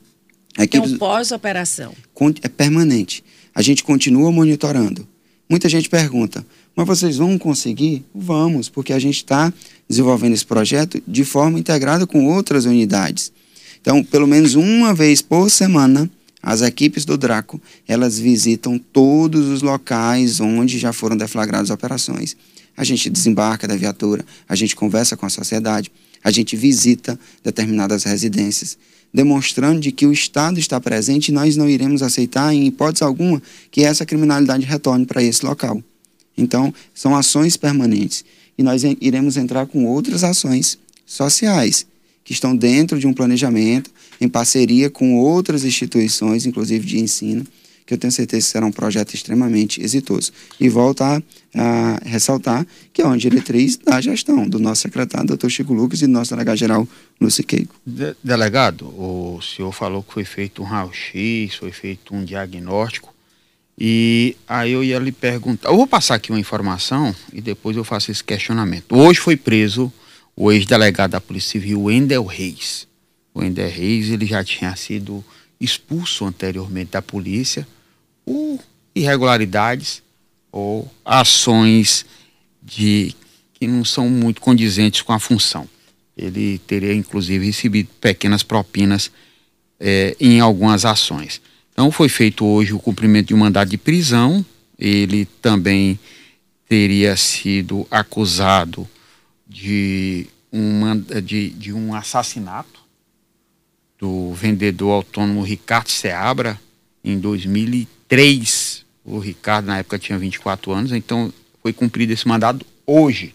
A 0.58 0.64
equipe 0.64 0.86
então, 0.86 0.98
pós-operação. 0.98 1.94
É 2.42 2.48
permanente. 2.48 3.24
A 3.54 3.62
gente 3.62 3.84
continua 3.84 4.32
monitorando. 4.32 5.08
Muita 5.50 5.70
gente 5.70 5.90
pergunta, 5.90 6.46
mas 6.76 6.86
vocês 6.86 7.18
vão 7.18 7.38
conseguir? 7.38 8.04
Vamos, 8.14 8.68
porque 8.68 8.92
a 8.92 9.00
gente 9.00 9.18
está 9.18 9.54
desenvolvendo 9.88 10.34
esse 10.34 10.46
projeto 10.46 11.02
de 11.08 11.24
forma 11.24 11.58
integrada 11.58 12.06
com 12.06 12.26
outras 12.28 12.66
unidades. 12.66 13.32
Então, 13.80 14.04
pelo 14.04 14.28
menos 14.28 14.56
uma 14.56 14.94
vez 14.94 15.22
por 15.22 15.50
semana, 15.50 16.10
as 16.42 16.62
equipes 16.62 17.04
do 17.04 17.18
Draco, 17.18 17.60
elas 17.88 18.20
visitam 18.20 18.78
todos 18.78 19.48
os 19.48 19.62
locais 19.62 20.40
onde 20.40 20.78
já 20.78 20.94
foram 20.94 21.18
deflagradas 21.18 21.70
operações. 21.70 22.38
A 22.76 22.84
gente 22.84 23.10
desembarca 23.10 23.68
da 23.68 23.76
viatura, 23.76 24.24
a 24.48 24.56
gente 24.56 24.76
conversa 24.76 25.18
com 25.18 25.26
a 25.26 25.30
sociedade, 25.30 25.92
a 26.24 26.32
gente 26.32 26.56
visita 26.56 27.20
determinadas 27.44 28.04
residências, 28.04 28.78
demonstrando 29.14 29.80
de 29.80 29.92
que 29.92 30.06
o 30.06 30.12
Estado 30.12 30.60
está 30.60 30.80
presente 30.80 31.30
e 31.30 31.32
nós 31.32 31.56
não 31.56 31.68
iremos 31.68 32.04
aceitar, 32.04 32.54
em 32.54 32.68
hipótese 32.68 33.04
alguma, 33.04 33.42
que 33.72 33.84
essa 33.84 34.06
criminalidade 34.06 34.66
retorne 34.66 35.06
para 35.06 35.24
esse 35.24 35.46
local. 35.46 35.82
Então, 36.38 36.74
são 36.94 37.16
ações 37.16 37.58
permanentes. 37.58 38.24
E 38.58 38.64
nós 38.64 38.84
iremos 39.02 39.38
entrar 39.38 39.66
com 39.66 39.86
outras 39.86 40.24
ações 40.24 40.78
sociais, 41.06 41.86
que 42.24 42.34
estão 42.34 42.56
dentro 42.56 43.00
de 43.00 43.08
um 43.08 43.14
planejamento, 43.14 43.90
em 44.20 44.28
parceria 44.28 44.90
com 44.90 45.16
outras 45.18 45.64
instituições, 45.64 46.46
inclusive 46.46 46.86
de 46.86 47.00
ensino, 47.00 47.46
que 47.88 47.94
eu 47.94 47.98
tenho 47.98 48.12
certeza 48.12 48.46
que 48.46 48.52
será 48.52 48.66
um 48.66 48.72
projeto 48.72 49.14
extremamente 49.14 49.82
exitoso. 49.82 50.32
E 50.60 50.68
volto 50.68 51.02
a, 51.02 51.24
a 51.56 52.00
ressaltar 52.04 52.68
que 52.92 53.02
é 53.02 53.06
uma 53.06 53.18
diretriz 53.18 53.78
da 53.78 54.02
gestão 54.02 54.48
do 54.48 54.60
nosso 54.60 54.82
secretário, 54.82 55.26
doutor 55.26 55.50
Chico 55.50 55.74
Lucas, 55.74 56.02
e 56.02 56.06
do 56.06 56.12
nosso 56.12 56.32
delegado-geral, 56.32 56.86
Lúcio 57.20 57.46
Queico. 57.46 57.74
De 57.86 58.14
delegado, 58.22 58.88
o 58.88 59.40
senhor 59.42 59.72
falou 59.72 60.04
que 60.04 60.14
foi 60.14 60.26
feito 60.26 60.62
um 60.62 60.66
raio-x, 60.66 61.56
foi 61.56 61.72
feito 61.72 62.14
um 62.14 62.26
diagnóstico, 62.26 63.16
e 63.80 64.36
aí 64.48 64.72
eu 64.72 64.84
ia 64.84 64.98
lhe 64.98 65.12
perguntar, 65.12 65.70
eu 65.70 65.78
vou 65.78 65.88
passar 65.88 66.16
aqui 66.16 66.32
uma 66.32 66.40
informação 66.40 67.16
e 67.32 67.40
depois 67.40 67.78
eu 67.78 67.84
faço 67.84 68.12
esse 68.12 68.24
questionamento. 68.24 68.96
Hoje 68.96 69.20
foi 69.20 69.38
preso 69.38 69.94
o 70.36 70.52
ex-delegado 70.52 71.12
da 71.12 71.22
Polícia 71.22 71.52
Civil, 71.52 71.84
Wendel 71.84 72.26
Reis 72.26 72.87
o 73.38 73.44
Ender 73.44 73.72
Reis 73.72 74.10
ele 74.10 74.26
já 74.26 74.44
tinha 74.44 74.76
sido 74.76 75.24
expulso 75.62 76.26
anteriormente 76.26 76.92
da 76.92 77.02
polícia 77.02 77.68
por 78.26 78.60
irregularidades 78.96 80.02
ou 80.52 80.92
ações 81.06 82.04
de 82.64 83.16
que 83.54 83.68
não 83.68 83.86
são 83.86 84.10
muito 84.10 84.42
condizentes 84.42 85.04
com 85.04 85.14
a 85.14 85.20
função. 85.20 85.70
Ele 86.18 86.58
teria 86.66 86.94
inclusive 86.94 87.46
recebido 87.46 87.90
pequenas 88.02 88.42
propinas 88.42 89.12
é, 89.80 90.16
em 90.20 90.40
algumas 90.40 90.84
ações. 90.84 91.40
Então 91.72 91.92
foi 91.92 92.10
feito 92.10 92.44
hoje 92.44 92.74
o 92.74 92.80
cumprimento 92.80 93.28
de 93.28 93.36
um 93.36 93.38
mandado 93.38 93.70
de 93.70 93.78
prisão. 93.78 94.44
Ele 94.80 95.26
também 95.42 96.00
teria 96.68 97.16
sido 97.16 97.86
acusado 97.92 98.88
de 99.48 100.28
de, 101.24 101.50
de 101.52 101.74
um 101.74 101.94
assassinato 101.94 102.77
do 104.00 104.32
vendedor 104.34 104.92
autônomo 104.92 105.42
Ricardo 105.42 105.90
Seabra 105.90 106.60
em 107.04 107.20
2003. 107.20 108.86
O 109.04 109.20
Ricardo, 109.20 109.68
na 109.68 109.80
época, 109.80 109.98
tinha 109.98 110.18
24 110.18 110.72
anos, 110.72 110.92
então 110.92 111.34
foi 111.62 111.74
cumprido 111.74 112.14
esse 112.14 112.28
mandado 112.28 112.66
hoje. 112.86 113.34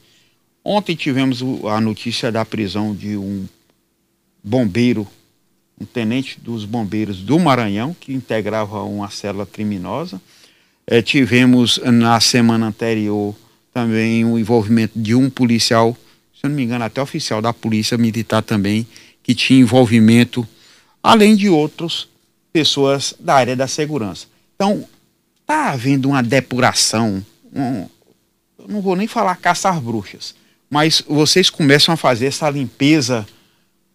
Ontem 0.64 0.94
tivemos 0.94 1.42
a 1.66 1.80
notícia 1.80 2.30
da 2.30 2.44
prisão 2.44 2.94
de 2.94 3.16
um 3.16 3.46
bombeiro, 4.42 5.06
um 5.80 5.84
tenente 5.84 6.38
dos 6.40 6.64
bombeiros 6.64 7.18
do 7.18 7.38
Maranhão, 7.38 7.96
que 7.98 8.12
integrava 8.12 8.82
uma 8.82 9.10
célula 9.10 9.46
criminosa. 9.46 10.20
É, 10.86 11.02
tivemos 11.02 11.78
na 11.78 12.20
semana 12.20 12.66
anterior 12.66 13.34
também 13.72 14.24
o 14.24 14.38
envolvimento 14.38 14.98
de 14.98 15.14
um 15.14 15.30
policial, 15.30 15.96
se 16.38 16.44
eu 16.44 16.50
não 16.50 16.56
me 16.56 16.62
engano, 16.62 16.84
até 16.84 17.00
oficial 17.00 17.40
da 17.40 17.52
Polícia 17.52 17.96
Militar 17.96 18.42
também, 18.42 18.86
que 19.22 19.34
tinha 19.34 19.60
envolvimento, 19.60 20.46
além 21.02 21.36
de 21.36 21.48
outras 21.48 22.08
pessoas 22.52 23.14
da 23.18 23.34
área 23.34 23.56
da 23.56 23.66
segurança. 23.66 24.26
Então, 24.54 24.86
está 25.40 25.70
havendo 25.70 26.08
uma 26.08 26.22
depuração, 26.22 27.24
um, 27.54 27.86
não 28.68 28.80
vou 28.80 28.96
nem 28.96 29.06
falar 29.06 29.36
caçar 29.36 29.80
bruxas, 29.80 30.34
mas 30.70 31.02
vocês 31.06 31.50
começam 31.50 31.94
a 31.94 31.96
fazer 31.96 32.26
essa 32.26 32.48
limpeza 32.48 33.26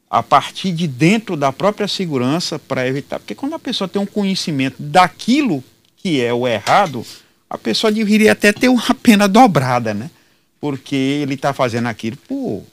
a 0.10 0.24
partir 0.24 0.72
de 0.72 0.88
dentro 0.88 1.36
da 1.36 1.52
própria 1.52 1.88
segurança 1.88 2.58
para 2.58 2.88
evitar, 2.88 3.20
porque 3.20 3.36
quando 3.36 3.56
a 3.56 3.60
pessoa 3.60 3.88
tem 3.88 4.02
um 4.02 4.06
conhecimento 4.06 4.76
daquilo 4.80 5.64
que 5.98 6.22
é 6.22 6.34
o 6.34 6.48
errado, 6.48 7.06
a 7.50 7.58
pessoa 7.58 7.92
deveria 7.92 8.32
até 8.32 8.54
ter 8.54 8.70
uma 8.70 8.94
pena 9.02 9.28
dobrada, 9.28 9.94
né? 9.94 10.10
Porque 10.60 10.96
ele 10.96 11.34
está 11.34 11.54
fazendo 11.54 11.88
aquilo 11.88 12.18
por, 12.28 12.64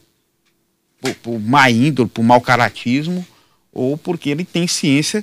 por, 1.05 1.15
por 1.17 1.41
má 1.41 1.71
índole, 1.71 2.09
por 2.09 2.23
mau 2.23 2.41
caratismo, 2.41 3.27
ou 3.73 3.99
porque 3.99 4.31
ele 4.31 4.45
tem 4.45 4.67
ciência 4.67 5.23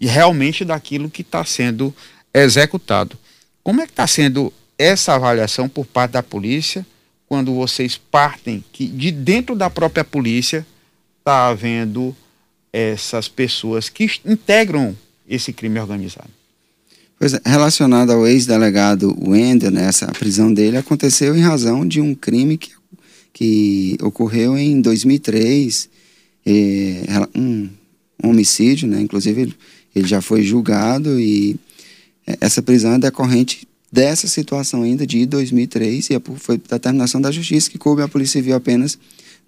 realmente 0.00 0.64
daquilo 0.64 1.10
que 1.10 1.22
está 1.22 1.44
sendo 1.44 1.94
executado. 2.34 3.16
Como 3.62 3.80
é 3.80 3.86
que 3.86 3.92
está 3.92 4.06
sendo 4.06 4.52
essa 4.78 5.14
avaliação 5.14 5.68
por 5.68 5.86
parte 5.86 6.12
da 6.12 6.22
polícia 6.22 6.84
quando 7.28 7.54
vocês 7.54 7.96
partem 7.96 8.64
que 8.72 8.86
de 8.86 9.12
dentro 9.12 9.54
da 9.54 9.70
própria 9.70 10.02
polícia 10.02 10.66
está 11.18 11.48
havendo 11.48 12.16
essas 12.72 13.28
pessoas 13.28 13.88
que 13.88 14.10
integram 14.24 14.96
esse 15.28 15.52
crime 15.52 15.78
organizado? 15.78 16.30
Pois 17.18 17.34
é, 17.34 17.40
relacionado 17.44 18.10
ao 18.12 18.26
ex-delegado 18.26 19.14
Wendel, 19.20 19.70
né, 19.70 19.84
essa 19.84 20.06
prisão 20.06 20.52
dele 20.52 20.78
aconteceu 20.78 21.36
em 21.36 21.42
razão 21.42 21.86
de 21.86 22.00
um 22.00 22.14
crime 22.14 22.56
que, 22.56 22.72
que 23.32 23.96
ocorreu 24.02 24.56
em 24.56 24.80
2003, 24.80 25.88
é, 26.46 27.02
um, 27.34 27.68
um 28.22 28.30
homicídio, 28.30 28.88
né, 28.88 29.00
inclusive 29.00 29.42
ele, 29.42 29.54
ele 29.94 30.06
já 30.06 30.20
foi 30.20 30.42
julgado 30.42 31.18
e 31.18 31.56
é, 32.26 32.38
essa 32.40 32.62
prisão 32.62 32.92
é 32.94 32.98
decorrente 32.98 33.66
dessa 33.92 34.28
situação 34.28 34.82
ainda 34.82 35.06
de 35.06 35.26
2003 35.26 36.10
e 36.10 36.22
foi 36.36 36.58
determinação 36.58 37.20
da 37.20 37.30
justiça 37.30 37.70
que 37.70 37.78
coube 37.78 38.02
à 38.02 38.08
Polícia 38.08 38.40
Civil 38.40 38.54
apenas 38.54 38.98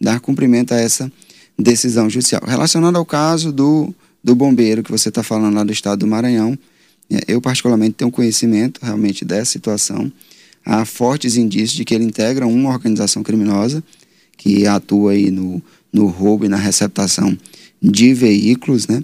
dar 0.01 0.21
cumprimento 0.21 0.73
a 0.73 0.81
essa 0.81 1.11
decisão 1.59 2.11
judicial. 2.11 2.43
Relacionado 2.45 2.97
ao 2.97 3.05
caso 3.05 3.53
do, 3.53 3.95
do 4.23 4.35
bombeiro 4.35 4.83
que 4.83 4.91
você 4.91 5.11
está 5.11 5.23
falando 5.23 5.55
lá 5.55 5.65
do 5.65 5.73
estado 5.73 6.01
do 6.01 6.07
Maranhão, 6.07 6.59
é, 7.11 7.21
eu, 7.29 7.41
particularmente, 7.41 7.95
tenho 7.95 8.11
conhecimento 8.11 8.81
realmente 8.83 9.25
dessa 9.25 9.53
situação. 9.53 10.11
Há 10.65 10.85
fortes 10.85 11.37
indícios 11.37 11.73
de 11.73 11.85
que 11.85 11.95
ele 11.95 12.05
integra 12.05 12.47
uma 12.47 12.71
organização 12.71 13.23
criminosa 13.23 13.83
que 14.37 14.67
atua 14.67 15.13
aí 15.13 15.31
no, 15.31 15.63
no 15.93 16.07
roubo 16.07 16.45
e 16.45 16.49
na 16.49 16.57
receptação 16.57 17.37
de 17.81 18.15
veículos, 18.15 18.87
né? 18.87 19.03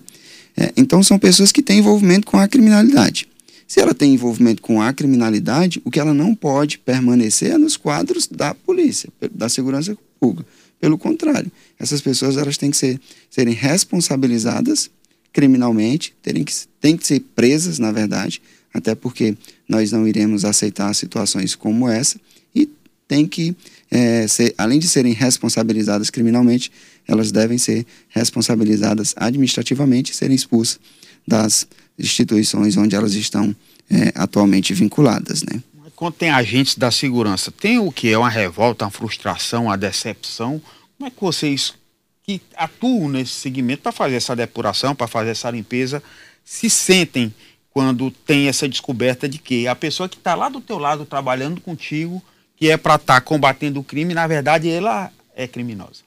É, 0.57 0.73
então, 0.77 1.03
são 1.03 1.19
pessoas 1.19 1.53
que 1.53 1.63
têm 1.63 1.79
envolvimento 1.79 2.27
com 2.27 2.37
a 2.37 2.49
criminalidade. 2.49 3.29
Se 3.67 3.81
ela 3.81 3.95
tem 3.95 4.15
envolvimento 4.15 4.61
com 4.61 4.83
a 4.83 4.93
criminalidade, 4.93 5.81
o 5.85 5.91
que 5.91 6.01
ela 6.01 6.13
não 6.13 6.35
pode 6.35 6.79
permanecer 6.79 7.53
é 7.53 7.59
nos 7.59 7.77
quadros 7.77 8.27
da 8.27 8.55
polícia, 8.55 9.09
da 9.31 9.49
segurança 9.49 9.97
pública. 10.19 10.49
Pelo 10.81 10.97
contrário, 10.97 11.51
essas 11.79 12.01
pessoas 12.01 12.37
elas 12.37 12.57
têm 12.57 12.71
que 12.71 12.77
ser, 12.77 13.01
serem 13.31 13.55
responsabilizadas 13.55 14.91
criminalmente, 15.33 16.15
terem 16.23 16.43
que, 16.43 16.53
têm 16.81 16.97
que 16.97 17.07
ser 17.07 17.21
presas, 17.37 17.79
na 17.79 17.93
verdade, 17.93 18.41
até 18.79 18.95
porque 18.95 19.37
nós 19.69 19.93
não 19.93 20.07
iremos 20.09 20.45
aceitar 20.45 20.93
situações 20.95 21.55
como 21.55 21.89
essa, 21.89 22.19
e 22.55 22.69
tem 23.07 23.27
que, 23.27 23.55
é, 23.91 24.27
ser, 24.27 24.55
além 24.57 24.79
de 24.79 24.89
serem 24.89 25.13
responsabilizadas 25.13 26.11
criminalmente, 26.11 26.71
elas 27.07 27.33
devem 27.33 27.59
ser 27.59 27.87
responsabilizadas 28.09 29.15
administrativamente 29.17 30.13
e 30.13 30.15
serem 30.15 30.37
expulsas 30.37 30.79
das 31.27 31.67
instituições 31.99 32.77
onde 32.77 32.95
elas 32.95 33.15
estão 33.15 33.55
é, 33.91 34.13
atualmente 34.15 34.73
vinculadas. 34.75 35.43
Né? 35.43 35.63
Quando 35.97 36.15
tem 36.15 36.31
agentes 36.31 36.77
da 36.77 36.91
segurança, 36.91 37.51
tem 37.51 37.79
o 37.79 37.91
que 37.91 38.09
é 38.09 38.17
uma 38.17 38.29
revolta, 38.29 38.85
uma 38.85 38.91
frustração, 38.91 39.65
uma 39.65 39.77
decepção? 39.77 40.61
Como 40.97 41.09
é 41.09 41.11
que 41.11 41.21
vocês 41.21 41.75
que 42.23 42.41
atuam 42.55 43.09
nesse 43.09 43.33
segmento 43.33 43.83
para 43.83 43.91
fazer 43.91 44.17
essa 44.17 44.37
depuração, 44.37 44.95
para 44.95 45.09
fazer 45.09 45.31
essa 45.31 45.51
limpeza, 45.51 46.03
se 46.45 46.69
sentem 46.69 47.33
quando 47.79 48.11
tem 48.11 48.49
essa 48.49 48.69
descoberta 48.69 49.29
de 49.29 49.39
que 49.39 49.69
a 49.69 49.75
pessoa 49.77 50.09
que 50.09 50.17
está 50.17 50.35
lá 50.35 50.49
do 50.49 50.61
teu 50.61 50.79
lado 50.79 51.05
trabalhando 51.05 51.61
contigo, 51.61 52.21
que 52.57 52.69
é 52.69 52.77
para 52.77 52.97
estar 52.97 53.15
tá 53.15 53.21
combatendo 53.21 53.79
o 53.79 53.85
crime, 53.85 54.15
na 54.15 54.27
verdade 54.27 54.69
ela 54.69 55.13
é 55.37 55.47
criminosa. 55.47 56.01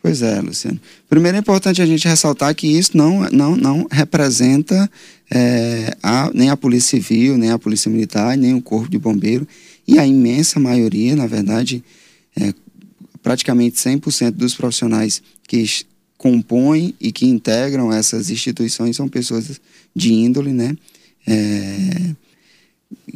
Pois 0.00 0.22
é, 0.22 0.40
Luciano. 0.40 0.80
Primeiro 1.08 1.36
é 1.36 1.40
importante 1.40 1.82
a 1.82 1.86
gente 1.86 2.06
ressaltar 2.06 2.54
que 2.54 2.68
isso 2.68 2.96
não, 2.96 3.28
não, 3.30 3.56
não 3.56 3.88
representa 3.90 4.88
é, 5.28 5.96
a, 6.00 6.30
nem 6.32 6.50
a 6.50 6.56
Polícia 6.56 6.90
Civil, 6.90 7.36
nem 7.36 7.50
a 7.50 7.58
Polícia 7.58 7.90
Militar, 7.90 8.36
nem 8.36 8.54
o 8.54 8.62
Corpo 8.62 8.88
de 8.88 8.96
Bombeiro. 8.96 9.44
E 9.88 9.98
a 9.98 10.06
imensa 10.06 10.60
maioria, 10.60 11.16
na 11.16 11.26
verdade, 11.26 11.82
é, 12.36 12.54
praticamente 13.20 13.76
100% 13.76 14.30
dos 14.30 14.54
profissionais 14.54 15.20
que 15.48 15.64
compõem 16.16 16.94
e 17.00 17.10
que 17.10 17.26
integram 17.26 17.92
essas 17.92 18.30
instituições 18.30 18.94
são 18.94 19.08
pessoas 19.08 19.60
de 19.92 20.12
índole, 20.12 20.52
né? 20.52 20.76
É, 21.26 22.14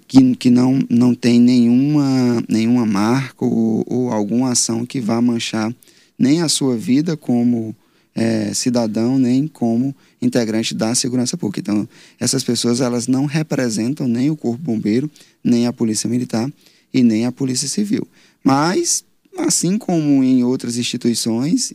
que, 0.06 0.36
que 0.36 0.50
não, 0.50 0.78
não 0.88 1.14
tem 1.14 1.40
nenhuma, 1.40 2.42
nenhuma 2.48 2.86
marca 2.86 3.44
ou, 3.44 3.84
ou 3.86 4.12
alguma 4.12 4.52
ação 4.52 4.86
que 4.86 5.00
vá 5.00 5.20
manchar 5.20 5.74
nem 6.18 6.40
a 6.40 6.48
sua 6.48 6.76
vida 6.76 7.16
como 7.16 7.74
é, 8.14 8.54
cidadão, 8.54 9.18
nem 9.18 9.46
como 9.46 9.94
integrante 10.22 10.74
da 10.74 10.94
segurança 10.94 11.36
pública. 11.36 11.60
Então, 11.60 11.88
essas 12.18 12.42
pessoas 12.42 12.80
elas 12.80 13.06
não 13.06 13.26
representam 13.26 14.08
nem 14.08 14.30
o 14.30 14.36
Corpo 14.36 14.62
Bombeiro, 14.62 15.10
nem 15.42 15.66
a 15.66 15.72
Polícia 15.72 16.08
Militar 16.08 16.50
e 16.94 17.02
nem 17.02 17.26
a 17.26 17.32
Polícia 17.32 17.68
Civil. 17.68 18.06
Mas 18.42 19.04
Assim 19.38 19.76
como 19.76 20.24
em 20.24 20.42
outras 20.42 20.78
instituições, 20.78 21.74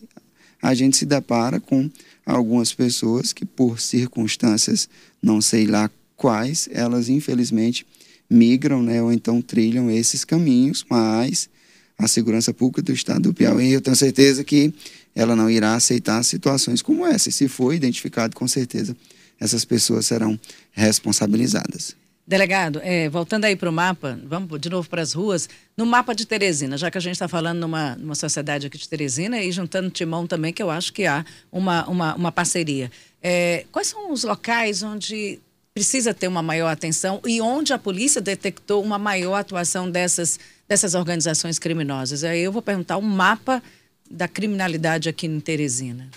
a 0.61 0.73
gente 0.73 0.97
se 0.97 1.05
depara 1.05 1.59
com 1.59 1.89
algumas 2.25 2.73
pessoas 2.73 3.33
que, 3.33 3.45
por 3.45 3.79
circunstâncias 3.79 4.89
não 5.21 5.39
sei 5.41 5.67
lá 5.67 5.89
quais, 6.21 6.69
elas 6.71 7.09
infelizmente 7.09 7.83
migram, 8.29 8.83
né, 8.83 9.01
ou 9.01 9.11
então 9.11 9.41
trilham 9.41 9.89
esses 9.89 10.23
caminhos, 10.23 10.85
mas 10.87 11.49
a 11.97 12.07
segurança 12.07 12.53
pública 12.53 12.83
do 12.83 12.93
estado 12.93 13.23
do 13.23 13.33
Piauí, 13.33 13.73
eu 13.73 13.81
tenho 13.81 13.95
certeza 13.95 14.43
que 14.43 14.71
ela 15.15 15.35
não 15.35 15.49
irá 15.49 15.73
aceitar 15.73 16.23
situações 16.23 16.83
como 16.83 17.07
essa. 17.07 17.29
E 17.29 17.31
se 17.31 17.47
for 17.47 17.73
identificado, 17.73 18.35
com 18.35 18.47
certeza 18.47 18.95
essas 19.39 19.65
pessoas 19.65 20.05
serão 20.05 20.39
responsabilizadas. 20.71 21.95
Delegado, 22.27 22.79
é, 22.83 23.09
voltando 23.09 23.45
aí 23.45 23.55
para 23.55 23.67
o 23.67 23.73
mapa, 23.73 24.19
vamos 24.23 24.61
de 24.61 24.69
novo 24.69 24.87
para 24.87 25.01
as 25.01 25.13
ruas, 25.13 25.49
no 25.75 25.87
mapa 25.87 26.13
de 26.13 26.27
Teresina, 26.27 26.77
já 26.77 26.91
que 26.91 26.99
a 26.99 27.01
gente 27.01 27.13
está 27.13 27.27
falando 27.27 27.59
numa, 27.59 27.95
numa 27.95 28.13
sociedade 28.13 28.67
aqui 28.67 28.77
de 28.77 28.87
Teresina 28.87 29.41
e 29.41 29.51
juntando 29.51 29.89
Timão 29.89 30.27
também, 30.27 30.53
que 30.53 30.61
eu 30.61 30.69
acho 30.69 30.93
que 30.93 31.07
há 31.07 31.25
uma, 31.51 31.87
uma, 31.89 32.15
uma 32.15 32.31
parceria. 32.31 32.91
É, 33.23 33.65
quais 33.71 33.87
são 33.87 34.11
os 34.11 34.23
locais 34.23 34.83
onde 34.83 35.39
precisa 35.81 36.13
ter 36.13 36.27
uma 36.27 36.43
maior 36.43 36.67
atenção 36.67 37.19
e 37.25 37.41
onde 37.41 37.73
a 37.73 37.79
polícia 37.79 38.21
detectou 38.21 38.83
uma 38.83 38.99
maior 38.99 39.33
atuação 39.33 39.89
dessas, 39.89 40.39
dessas 40.67 40.93
organizações 40.93 41.57
criminosas? 41.57 42.23
Aí 42.23 42.39
eu 42.39 42.51
vou 42.51 42.61
perguntar 42.61 42.97
um 42.97 43.01
mapa 43.01 43.63
da 44.09 44.27
criminalidade 44.27 45.09
aqui 45.09 45.25
em 45.25 45.39
Teresina. 45.39 46.07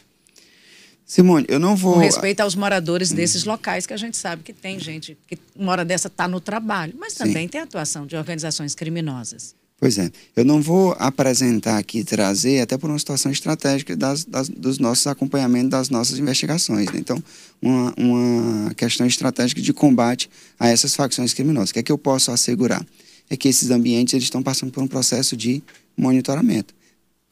Simone, 1.07 1.46
eu 1.48 1.59
não 1.59 1.74
vou. 1.74 1.94
Com 1.94 2.00
respeito 2.00 2.40
aos 2.40 2.55
moradores 2.55 3.11
desses 3.11 3.44
locais, 3.44 3.87
que 3.87 3.94
a 3.94 3.96
gente 3.96 4.18
sabe 4.18 4.42
que 4.42 4.53
tem 4.53 4.79
gente 4.79 5.16
que 5.27 5.38
uma 5.57 5.72
hora 5.72 5.85
dessa 5.85 6.09
está 6.09 6.29
no 6.29 6.40
trabalho, 6.40 6.92
mas 6.98 7.14
também 7.14 7.44
Sim. 7.44 7.48
tem 7.48 7.61
atuação 7.62 8.07
de 8.07 8.16
organizações 8.16 8.74
criminosas. 8.74 9.55
Pois 9.78 9.98
é, 9.98 10.10
eu 10.37 10.44
não 10.44 10.62
vou 10.62 10.96
apresentar 10.98 11.76
aqui, 11.78 12.04
trazer, 12.04 12.60
até 12.60 12.78
por 12.78 12.88
uma 12.88 12.98
situação 12.98 13.30
estratégica 13.30 13.96
das, 13.96 14.24
das, 14.24 14.48
dos 14.48 14.78
nossos 14.78 15.06
acompanhamentos, 15.06 15.70
das 15.70 15.90
nossas 15.90 16.18
investigações. 16.18 16.90
Né? 16.90 17.00
Então, 17.00 17.22
uma, 17.60 17.92
uma 17.96 18.74
questão 18.74 19.06
estratégica 19.06 19.60
de 19.60 19.72
combate 19.72 20.30
a 20.58 20.68
essas 20.68 20.94
facções 20.94 21.34
criminosas. 21.34 21.70
O 21.70 21.74
que 21.74 21.80
é 21.80 21.82
que 21.82 21.92
eu 21.92 21.98
posso 21.98 22.30
assegurar? 22.30 22.87
É 23.28 23.37
que 23.37 23.48
esses 23.48 23.70
ambientes 23.70 24.14
eles 24.14 24.24
estão 24.24 24.42
passando 24.42 24.70
por 24.70 24.82
um 24.82 24.87
processo 24.87 25.37
de 25.37 25.62
monitoramento 25.96 26.72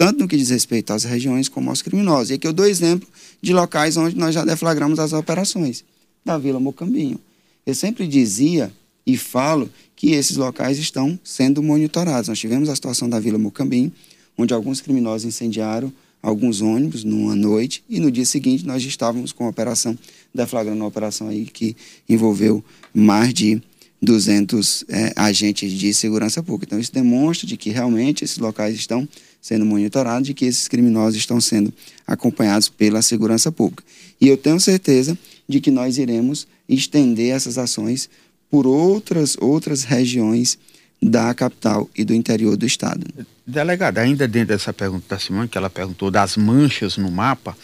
tanto 0.02 0.18
no 0.18 0.26
que 0.26 0.36
diz 0.36 0.50
respeito 0.50 0.92
às 0.92 1.04
regiões 1.04 1.48
como 1.48 1.70
aos 1.70 1.80
criminosos. 1.80 2.30
E 2.30 2.34
aqui 2.34 2.44
eu 2.44 2.52
dou 2.52 2.66
exemplo 2.66 3.08
de 3.40 3.52
locais 3.52 3.96
onde 3.96 4.16
nós 4.16 4.34
já 4.34 4.44
deflagramos 4.44 4.98
as 4.98 5.12
operações, 5.12 5.84
da 6.24 6.36
Vila 6.38 6.58
Mocambinho. 6.58 7.20
Eu 7.64 7.72
sempre 7.72 8.08
dizia 8.08 8.72
e 9.06 9.16
falo 9.16 9.70
que 9.96 10.12
esses 10.12 10.36
locais 10.36 10.78
estão 10.78 11.18
sendo 11.22 11.62
monitorados. 11.62 12.28
Nós 12.28 12.38
tivemos 12.38 12.68
a 12.68 12.74
situação 12.74 13.08
da 13.08 13.20
Vila 13.20 13.38
Mocambinho, 13.38 13.92
onde 14.36 14.54
alguns 14.54 14.80
criminosos 14.80 15.24
incendiaram 15.24 15.92
alguns 16.22 16.60
ônibus 16.60 17.02
numa 17.02 17.34
noite 17.34 17.82
e 17.88 17.98
no 17.98 18.10
dia 18.10 18.24
seguinte 18.24 18.64
nós 18.64 18.82
estávamos 18.84 19.32
com 19.32 19.44
a 19.44 19.48
operação, 19.48 19.98
deflagrando 20.32 20.78
uma 20.78 20.86
operação 20.86 21.28
aí 21.28 21.44
que 21.46 21.76
envolveu 22.08 22.64
mais 22.94 23.34
de 23.34 23.60
200 24.00 24.84
é, 24.88 25.12
agentes 25.14 25.72
de 25.72 25.92
segurança 25.94 26.42
pública. 26.42 26.66
Então, 26.66 26.80
isso 26.80 26.92
demonstra 26.92 27.46
de 27.46 27.56
que 27.56 27.70
realmente 27.70 28.24
esses 28.24 28.38
locais 28.38 28.74
estão 28.74 29.08
sendo 29.40 29.64
monitorados, 29.64 30.26
de 30.26 30.34
que 30.34 30.44
esses 30.44 30.66
criminosos 30.66 31.16
estão 31.16 31.40
sendo 31.40 31.72
acompanhados 32.04 32.68
pela 32.68 33.00
segurança 33.00 33.52
pública. 33.52 33.84
E 34.20 34.26
eu 34.26 34.36
tenho 34.36 34.58
certeza 34.58 35.16
de 35.48 35.60
que 35.60 35.70
nós 35.70 35.98
iremos 35.98 36.48
estender 36.68 37.32
essas 37.32 37.58
ações 37.58 38.10
por 38.52 38.66
outras, 38.66 39.34
outras 39.40 39.82
regiões 39.82 40.58
da 41.00 41.32
capital 41.32 41.88
e 41.96 42.04
do 42.04 42.12
interior 42.12 42.54
do 42.54 42.66
estado. 42.66 43.06
Delegado, 43.46 43.96
ainda 43.96 44.28
dentro 44.28 44.48
dessa 44.48 44.74
pergunta 44.74 45.06
da 45.08 45.18
Simone, 45.18 45.48
que 45.48 45.56
ela 45.56 45.70
perguntou 45.70 46.10
das 46.10 46.36
manchas 46.36 46.98
no 46.98 47.10
mapa, 47.10 47.56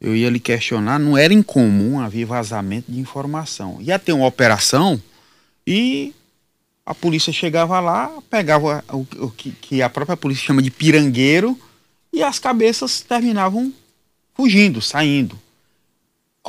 eu 0.00 0.16
ia 0.16 0.30
lhe 0.30 0.40
questionar, 0.40 0.98
não 0.98 1.16
era 1.16 1.34
incomum 1.34 2.00
haver 2.00 2.24
vazamento 2.24 2.90
de 2.90 2.98
informação. 2.98 3.76
Ia 3.82 3.98
ter 3.98 4.14
uma 4.14 4.26
operação 4.26 5.00
e 5.66 6.14
a 6.86 6.94
polícia 6.94 7.34
chegava 7.34 7.78
lá, 7.78 8.10
pegava 8.30 8.82
o, 8.90 9.06
o 9.26 9.30
que, 9.30 9.50
que, 9.50 9.82
a 9.82 9.90
própria 9.90 10.16
polícia 10.16 10.46
chama 10.46 10.62
de 10.62 10.70
pirangueiro 10.70 11.54
e 12.10 12.22
as 12.22 12.38
cabeças 12.38 13.02
terminavam 13.02 13.70
fugindo, 14.34 14.80
saindo. 14.80 15.38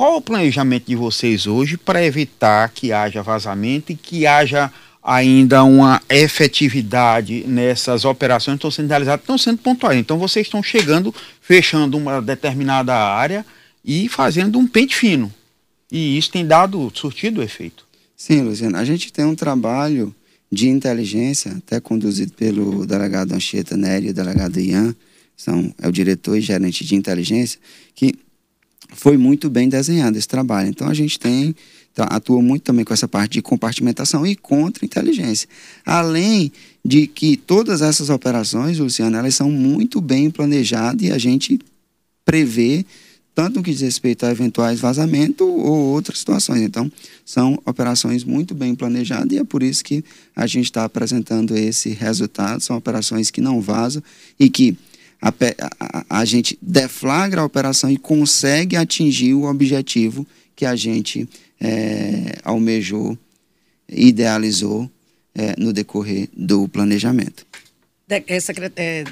Qual 0.02 0.16
o 0.16 0.20
planejamento 0.20 0.86
de 0.86 0.96
vocês 0.96 1.46
hoje 1.46 1.76
para 1.76 2.04
evitar 2.04 2.68
que 2.70 2.92
haja 2.92 3.22
vazamento 3.22 3.92
e 3.92 3.94
que 3.94 4.26
haja 4.26 4.68
ainda 5.00 5.62
uma 5.62 6.02
efetividade 6.08 7.44
nessas 7.46 8.04
operações 8.04 8.54
que 8.54 8.58
estão 8.58 8.70
sendo 8.72 8.88
realizadas, 8.88 9.22
estão 9.22 9.38
sendo 9.38 9.58
pontuais. 9.58 9.96
Então 9.96 10.18
vocês 10.18 10.48
estão 10.48 10.60
chegando, 10.60 11.14
fechando 11.40 11.96
uma 11.96 12.20
determinada 12.20 12.92
área 12.92 13.46
e 13.84 14.08
fazendo 14.08 14.58
um 14.58 14.66
pente 14.66 14.96
fino. 14.96 15.32
E 15.88 16.18
isso 16.18 16.32
tem 16.32 16.44
dado, 16.44 16.90
surtido 16.92 17.40
efeito. 17.40 17.86
Sim, 18.16 18.40
Luciano. 18.40 18.78
A 18.78 18.84
gente 18.84 19.12
tem 19.12 19.24
um 19.24 19.36
trabalho 19.36 20.12
de 20.50 20.68
inteligência, 20.68 21.52
até 21.58 21.78
conduzido 21.78 22.32
pelo 22.32 22.84
delegado 22.84 23.34
Anchieta 23.34 23.76
Nery 23.76 24.08
e 24.08 24.10
o 24.10 24.14
delegado 24.14 24.58
Ian, 24.58 24.96
são, 25.36 25.72
é 25.80 25.86
o 25.86 25.92
diretor 25.92 26.36
e 26.36 26.40
gerente 26.40 26.84
de 26.84 26.96
inteligência, 26.96 27.60
que 27.94 28.14
foi 28.94 29.16
muito 29.16 29.50
bem 29.50 29.68
desenhado 29.68 30.16
esse 30.16 30.28
trabalho. 30.28 30.68
Então 30.68 30.88
a 30.88 30.94
gente 30.94 31.18
tem 31.18 31.54
então, 31.92 32.06
atua 32.08 32.40
muito 32.40 32.62
também 32.62 32.84
com 32.84 32.94
essa 32.94 33.06
parte 33.06 33.32
de 33.32 33.42
compartimentação 33.42 34.26
e 34.26 34.34
contra-inteligência. 34.34 35.46
Além 35.84 36.50
de 36.82 37.06
que 37.06 37.36
todas 37.36 37.82
essas 37.82 38.08
operações, 38.08 38.78
Luciano, 38.78 39.16
elas 39.16 39.34
são 39.34 39.50
muito 39.50 40.00
bem 40.00 40.30
planejadas 40.30 41.02
e 41.02 41.12
a 41.12 41.18
gente 41.18 41.58
prevê 42.24 42.84
tanto 43.34 43.56
no 43.56 43.62
que 43.62 43.70
diz 43.70 43.80
respeito 43.80 44.26
a 44.26 44.30
eventuais 44.30 44.78
vazamentos 44.78 45.46
ou 45.46 45.64
outras 45.64 46.18
situações. 46.18 46.62
Então, 46.62 46.90
são 47.24 47.58
operações 47.64 48.24
muito 48.24 48.54
bem 48.54 48.74
planejadas 48.74 49.32
e 49.32 49.38
é 49.38 49.44
por 49.44 49.62
isso 49.62 49.84
que 49.84 50.04
a 50.36 50.46
gente 50.46 50.66
está 50.66 50.84
apresentando 50.84 51.56
esse 51.56 51.90
resultado. 51.90 52.62
São 52.62 52.76
operações 52.76 53.30
que 53.30 53.40
não 53.40 53.60
vazam 53.60 54.02
e 54.38 54.50
que 54.50 54.76
a, 55.22 55.32
a, 55.78 56.20
a 56.20 56.24
gente 56.24 56.58
deflagra 56.60 57.40
a 57.40 57.44
operação 57.44 57.88
e 57.88 57.96
consegue 57.96 58.76
atingir 58.76 59.34
o 59.34 59.44
objetivo 59.44 60.26
que 60.56 60.66
a 60.66 60.74
gente 60.74 61.28
é, 61.60 62.38
almejou, 62.42 63.16
idealizou 63.88 64.90
é, 65.34 65.54
no 65.56 65.72
decorrer 65.72 66.28
do 66.36 66.68
planejamento. 66.68 67.46
De, 68.06 68.16
é, 68.16 68.24
é, 68.76 69.04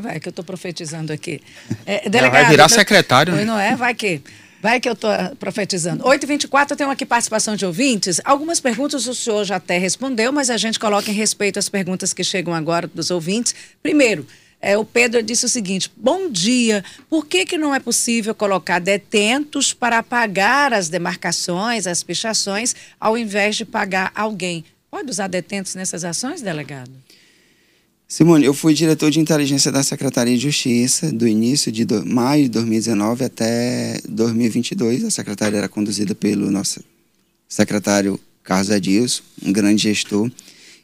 vai 0.00 0.20
que 0.20 0.28
eu 0.28 0.30
estou 0.30 0.44
profetizando 0.44 1.12
aqui. 1.12 1.40
É, 1.84 2.08
delegado, 2.08 2.42
vai 2.42 2.48
virar 2.48 2.68
secretário. 2.68 3.34
Não, 3.34 3.44
não 3.44 3.58
é? 3.58 3.74
Vai 3.74 3.94
que. 3.94 4.22
Vai 4.62 4.78
que 4.78 4.88
eu 4.88 4.92
estou 4.92 5.10
profetizando. 5.38 6.04
8h24, 6.04 6.72
eu 6.72 6.76
tenho 6.76 6.90
aqui 6.90 7.06
participação 7.06 7.56
de 7.56 7.64
ouvintes. 7.64 8.20
Algumas 8.24 8.60
perguntas 8.60 9.06
o 9.06 9.14
senhor 9.14 9.42
já 9.42 9.56
até 9.56 9.78
respondeu, 9.78 10.30
mas 10.32 10.50
a 10.50 10.58
gente 10.58 10.78
coloca 10.78 11.10
em 11.10 11.14
respeito 11.14 11.58
às 11.58 11.70
perguntas 11.70 12.12
que 12.12 12.22
chegam 12.22 12.52
agora 12.52 12.86
dos 12.86 13.10
ouvintes. 13.10 13.54
Primeiro, 13.82 14.26
é, 14.62 14.76
o 14.76 14.84
Pedro 14.84 15.22
disse 15.22 15.46
o 15.46 15.48
seguinte: 15.48 15.90
Bom 15.96 16.30
dia, 16.30 16.84
por 17.08 17.26
que, 17.26 17.46
que 17.46 17.56
não 17.56 17.74
é 17.74 17.80
possível 17.80 18.34
colocar 18.34 18.78
detentos 18.78 19.72
para 19.72 20.02
pagar 20.02 20.72
as 20.74 20.88
demarcações, 20.88 21.86
as 21.86 22.02
pichações, 22.02 22.74
ao 22.98 23.16
invés 23.16 23.56
de 23.56 23.64
pagar 23.64 24.12
alguém? 24.14 24.64
Pode 24.90 25.10
usar 25.10 25.28
detentos 25.28 25.74
nessas 25.74 26.04
ações, 26.04 26.42
delegado? 26.42 26.90
Simone, 28.06 28.44
eu 28.44 28.52
fui 28.52 28.74
diretor 28.74 29.08
de 29.08 29.20
inteligência 29.20 29.70
da 29.70 29.84
Secretaria 29.84 30.36
de 30.36 30.42
Justiça 30.42 31.12
do 31.12 31.28
início 31.28 31.70
de 31.70 31.84
do, 31.84 32.04
maio 32.04 32.42
de 32.42 32.48
2019 32.50 33.24
até 33.24 34.00
2022. 34.08 35.04
A 35.04 35.10
secretaria 35.10 35.58
era 35.58 35.68
conduzida 35.68 36.12
pelo 36.12 36.50
nosso 36.50 36.82
secretário 37.48 38.18
Carlos 38.42 38.70
Adilson, 38.70 39.22
um 39.44 39.52
grande 39.52 39.84
gestor. 39.84 40.28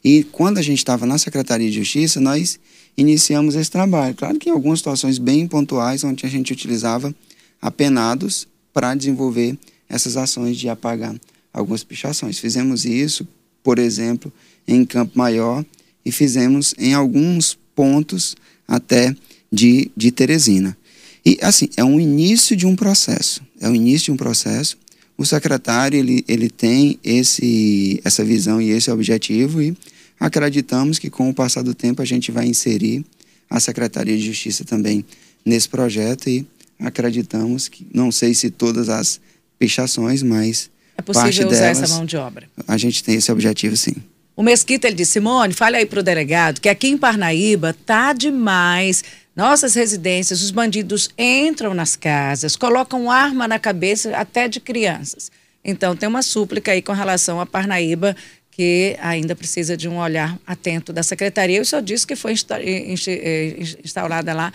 E 0.01 0.23
quando 0.23 0.57
a 0.57 0.61
gente 0.61 0.77
estava 0.77 1.05
na 1.05 1.17
Secretaria 1.17 1.69
de 1.69 1.75
Justiça, 1.75 2.21
nós 2.21 2.57
iniciamos 2.97 3.55
esse 3.55 3.69
trabalho. 3.69 4.15
Claro 4.15 4.39
que 4.39 4.49
em 4.49 4.51
algumas 4.51 4.79
situações 4.79 5.19
bem 5.19 5.47
pontuais, 5.47 6.03
onde 6.03 6.25
a 6.25 6.29
gente 6.29 6.51
utilizava 6.51 7.13
apenados 7.61 8.47
para 8.73 8.95
desenvolver 8.95 9.57
essas 9.87 10.17
ações 10.17 10.57
de 10.57 10.67
apagar 10.67 11.15
algumas 11.53 11.83
pichações. 11.83 12.39
Fizemos 12.39 12.85
isso, 12.85 13.27
por 13.63 13.79
exemplo, 13.79 14.31
em 14.67 14.83
Campo 14.83 15.17
Maior 15.17 15.65
e 16.03 16.11
fizemos 16.11 16.73
em 16.77 16.93
alguns 16.93 17.57
pontos 17.75 18.35
até 18.67 19.15
de, 19.51 19.91
de 19.95 20.11
Teresina. 20.11 20.77
E, 21.25 21.37
assim, 21.41 21.69
é 21.75 21.83
um 21.83 21.99
início 21.99 22.55
de 22.55 22.65
um 22.65 22.75
processo. 22.75 23.41
É 23.59 23.69
o 23.69 23.75
início 23.75 24.05
de 24.05 24.11
um 24.11 24.17
processo. 24.17 24.77
O 25.17 25.25
secretário, 25.25 25.97
ele, 25.97 26.23
ele 26.27 26.49
tem 26.49 26.99
esse, 27.03 27.99
essa 28.03 28.23
visão 28.23 28.61
e 28.61 28.69
esse 28.69 28.89
objetivo 28.91 29.61
e 29.61 29.75
Acreditamos 30.19 30.97
que 30.99 31.09
com 31.09 31.29
o 31.29 31.33
passar 31.33 31.61
do 31.61 31.73
tempo 31.73 32.01
a 32.01 32.05
gente 32.05 32.31
vai 32.31 32.45
inserir 32.47 33.05
a 33.49 33.59
Secretaria 33.59 34.17
de 34.17 34.25
Justiça 34.25 34.65
também 34.65 35.05
nesse 35.45 35.69
projeto 35.69 36.29
e 36.29 36.45
acreditamos 36.79 37.67
que, 37.67 37.87
não 37.93 38.11
sei 38.11 38.33
se 38.33 38.49
todas 38.49 38.89
as 38.89 39.19
pichações, 39.57 40.21
mas 40.21 40.69
é 40.97 41.01
possível 41.01 41.47
usar 41.47 41.59
delas, 41.59 41.83
essa 41.83 41.95
mão 41.95 42.05
de 42.05 42.17
obra. 42.17 42.49
A 42.67 42.77
gente 42.77 43.03
tem 43.03 43.15
esse 43.15 43.31
objetivo, 43.31 43.77
sim. 43.77 43.95
O 44.35 44.43
Mesquita, 44.43 44.87
ele 44.87 44.95
disse, 44.95 45.13
Simone, 45.13 45.53
fale 45.53 45.77
aí 45.77 45.85
para 45.85 45.99
o 45.99 46.03
delegado 46.03 46.61
que 46.61 46.69
aqui 46.69 46.87
em 46.87 46.97
Parnaíba 46.97 47.75
tá 47.85 48.13
demais. 48.13 49.03
Nossas 49.35 49.73
residências, 49.75 50.41
os 50.41 50.51
bandidos 50.51 51.09
entram 51.17 51.73
nas 51.73 51.95
casas, 51.95 52.55
colocam 52.55 53.09
arma 53.09 53.47
na 53.47 53.59
cabeça 53.59 54.15
até 54.15 54.47
de 54.47 54.59
crianças. 54.59 55.31
Então, 55.63 55.95
tem 55.95 56.07
uma 56.07 56.21
súplica 56.21 56.71
aí 56.71 56.81
com 56.81 56.93
relação 56.93 57.41
a 57.41 57.45
Parnaíba 57.45 58.15
que 58.57 58.97
ainda 58.99 59.35
precisa 59.35 59.77
de 59.77 59.87
um 59.87 59.99
olhar 59.99 60.39
atento 60.45 60.91
da 60.91 61.03
secretaria. 61.03 61.59
Eu 61.59 61.63
só 61.63 61.79
disse 61.79 62.07
que 62.07 62.15
foi 62.15 62.33
eh, 62.33 63.55
instalada 63.83 64.33
lá, 64.33 64.51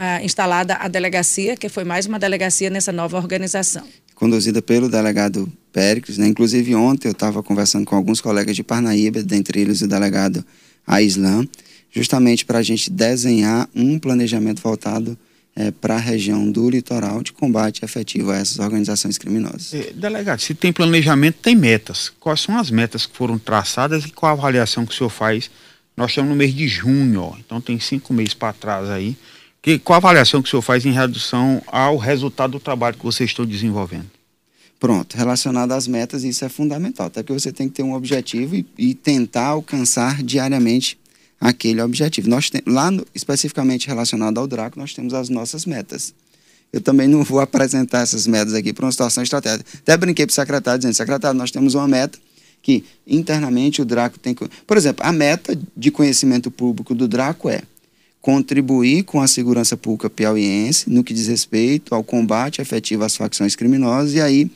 a, 0.00 0.24
instalada 0.24 0.76
a 0.76 0.88
delegacia, 0.88 1.54
que 1.54 1.68
foi 1.68 1.84
mais 1.84 2.06
uma 2.06 2.18
delegacia 2.18 2.70
nessa 2.70 2.90
nova 2.90 3.18
organização. 3.18 3.84
Conduzida 4.14 4.62
pelo 4.62 4.88
delegado 4.88 5.52
Péricles, 5.70 6.16
né? 6.16 6.26
Inclusive 6.28 6.74
ontem 6.74 7.08
eu 7.08 7.12
estava 7.12 7.42
conversando 7.42 7.84
com 7.84 7.94
alguns 7.94 8.22
colegas 8.22 8.56
de 8.56 8.62
Parnaíba, 8.62 9.22
dentre 9.22 9.60
eles 9.60 9.82
o 9.82 9.86
delegado 9.86 10.42
Aislan, 10.86 11.46
justamente 11.90 12.46
para 12.46 12.58
a 12.58 12.62
gente 12.62 12.90
desenhar 12.90 13.68
um 13.74 13.98
planejamento 13.98 14.62
voltado 14.62 15.16
é, 15.54 15.70
para 15.70 15.96
a 15.96 15.98
região 15.98 16.50
do 16.50 16.68
litoral 16.68 17.22
de 17.22 17.32
combate 17.32 17.84
efetivo 17.84 18.30
a 18.30 18.36
essas 18.36 18.58
organizações 18.58 19.18
criminosas. 19.18 19.74
É, 19.74 19.92
delegado, 19.92 20.40
se 20.40 20.54
tem 20.54 20.72
planejamento, 20.72 21.36
tem 21.42 21.54
metas. 21.54 22.10
Quais 22.18 22.40
são 22.40 22.56
as 22.56 22.70
metas 22.70 23.06
que 23.06 23.16
foram 23.16 23.38
traçadas 23.38 24.04
e 24.04 24.10
qual 24.10 24.30
a 24.30 24.32
avaliação 24.32 24.86
que 24.86 24.94
o 24.94 24.96
senhor 24.96 25.10
faz? 25.10 25.50
Nós 25.96 26.10
estamos 26.10 26.30
no 26.30 26.36
mês 26.36 26.54
de 26.54 26.66
junho, 26.66 27.22
ó, 27.22 27.36
então 27.38 27.60
tem 27.60 27.78
cinco 27.78 28.14
meses 28.14 28.32
para 28.32 28.52
trás 28.52 28.88
aí. 28.88 29.16
Que, 29.60 29.78
qual 29.78 29.96
a 29.96 29.98
avaliação 29.98 30.42
que 30.42 30.48
o 30.48 30.50
senhor 30.50 30.62
faz 30.62 30.86
em 30.86 30.92
redução 30.92 31.62
ao 31.66 31.96
resultado 31.96 32.52
do 32.52 32.60
trabalho 32.60 32.96
que 32.96 33.04
vocês 33.04 33.30
estão 33.30 33.44
desenvolvendo? 33.44 34.10
Pronto, 34.80 35.16
relacionado 35.16 35.70
às 35.70 35.86
metas, 35.86 36.24
isso 36.24 36.44
é 36.44 36.48
fundamental, 36.48 37.06
até 37.06 37.22
que 37.22 37.32
você 37.32 37.52
tem 37.52 37.68
que 37.68 37.74
ter 37.74 37.84
um 37.84 37.94
objetivo 37.94 38.56
e, 38.56 38.66
e 38.76 38.94
tentar 38.94 39.46
alcançar 39.46 40.24
diariamente 40.24 40.98
aquele 41.42 41.82
objetivo. 41.82 42.30
Nós 42.30 42.48
tem, 42.48 42.62
lá 42.64 42.88
no, 42.88 43.04
especificamente 43.12 43.88
relacionado 43.88 44.38
ao 44.38 44.46
Draco, 44.46 44.78
nós 44.78 44.94
temos 44.94 45.12
as 45.12 45.28
nossas 45.28 45.66
metas. 45.66 46.14
Eu 46.72 46.80
também 46.80 47.08
não 47.08 47.24
vou 47.24 47.40
apresentar 47.40 48.02
essas 48.02 48.28
metas 48.28 48.54
aqui 48.54 48.72
para 48.72 48.86
uma 48.86 48.92
situação 48.92 49.22
estratégica. 49.22 49.64
Até 49.78 49.96
brinquei 49.96 50.24
para 50.24 50.30
o 50.30 50.34
secretário 50.34 50.78
dizendo, 50.78 50.94
secretário, 50.94 51.36
nós 51.36 51.50
temos 51.50 51.74
uma 51.74 51.88
meta 51.88 52.16
que 52.62 52.84
internamente 53.04 53.82
o 53.82 53.84
Draco 53.84 54.20
tem 54.20 54.34
que... 54.34 54.48
Por 54.64 54.76
exemplo, 54.76 55.04
a 55.04 55.12
meta 55.12 55.58
de 55.76 55.90
conhecimento 55.90 56.48
público 56.48 56.94
do 56.94 57.08
Draco 57.08 57.50
é 57.50 57.62
contribuir 58.20 59.02
com 59.02 59.20
a 59.20 59.26
segurança 59.26 59.76
pública 59.76 60.08
piauiense 60.08 60.88
no 60.88 61.02
que 61.02 61.12
diz 61.12 61.26
respeito 61.26 61.92
ao 61.92 62.04
combate 62.04 62.62
efetivo 62.62 63.02
às 63.02 63.16
facções 63.16 63.56
criminosas 63.56 64.14
e 64.14 64.20
aí 64.20 64.48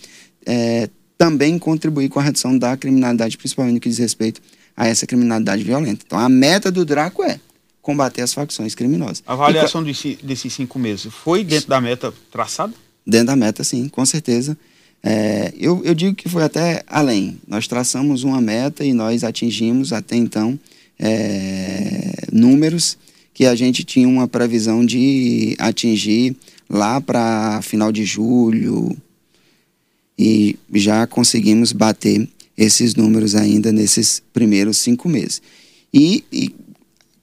é, 0.47 0.89
também 1.19 1.59
contribuir 1.59 2.09
com 2.09 2.21
a 2.21 2.23
redução 2.23 2.57
da 2.57 2.77
criminalidade, 2.77 3.37
principalmente 3.37 3.75
no 3.75 3.81
que 3.81 3.89
diz 3.89 3.99
respeito 3.99 4.41
a 4.77 4.87
essa 4.87 5.07
criminalidade 5.07 5.63
violenta. 5.63 6.05
Então, 6.07 6.19
a 6.19 6.29
meta 6.29 6.71
do 6.71 6.85
Draco 6.85 7.23
é 7.23 7.41
combater 7.81 8.23
as 8.23 8.35
facções 8.35 8.75
criminosas. 8.75 9.23
A 9.27 9.33
avaliação 9.33 9.83
e, 9.83 9.85
desse, 9.87 10.19
desses 10.23 10.53
cinco 10.53 10.79
meses 10.79 11.13
foi 11.13 11.45
dentro 11.45 11.69
da 11.69 11.81
meta 11.81 12.13
traçada? 12.31 12.75
Dentro 13.07 13.29
da 13.29 13.37
meta, 13.37 13.63
sim, 13.63 13.89
com 13.89 14.05
certeza. 14.05 14.59
É, 15.03 15.53
eu, 15.57 15.83
eu 15.85 15.95
digo 15.95 16.15
que 16.15 16.29
foi 16.29 16.43
até 16.43 16.83
além. 16.87 17.39
Nós 17.47 17.69
traçamos 17.69 18.25
uma 18.25 18.41
meta 18.41 18.85
e 18.85 18.93
nós 18.93 19.23
atingimos 19.23 19.93
até 19.93 20.17
então 20.17 20.59
é, 20.99 22.27
números 22.33 22.99
que 23.33 23.47
a 23.47 23.55
gente 23.55 23.85
tinha 23.85 24.09
uma 24.09 24.27
previsão 24.27 24.85
de 24.85 25.55
atingir 25.59 26.35
lá 26.69 27.01
para 27.01 27.61
final 27.63 27.93
de 27.93 28.05
julho 28.05 28.97
e 30.19 30.59
já 30.75 31.07
conseguimos 31.07 31.73
bater 31.73 32.29
esses 32.57 32.95
números 32.95 33.35
ainda 33.35 33.73
nesses 33.73 34.23
primeiros 34.33 34.79
cinco 34.79 35.09
meses. 35.09 35.43
E, 35.93 36.25
e 36.33 36.55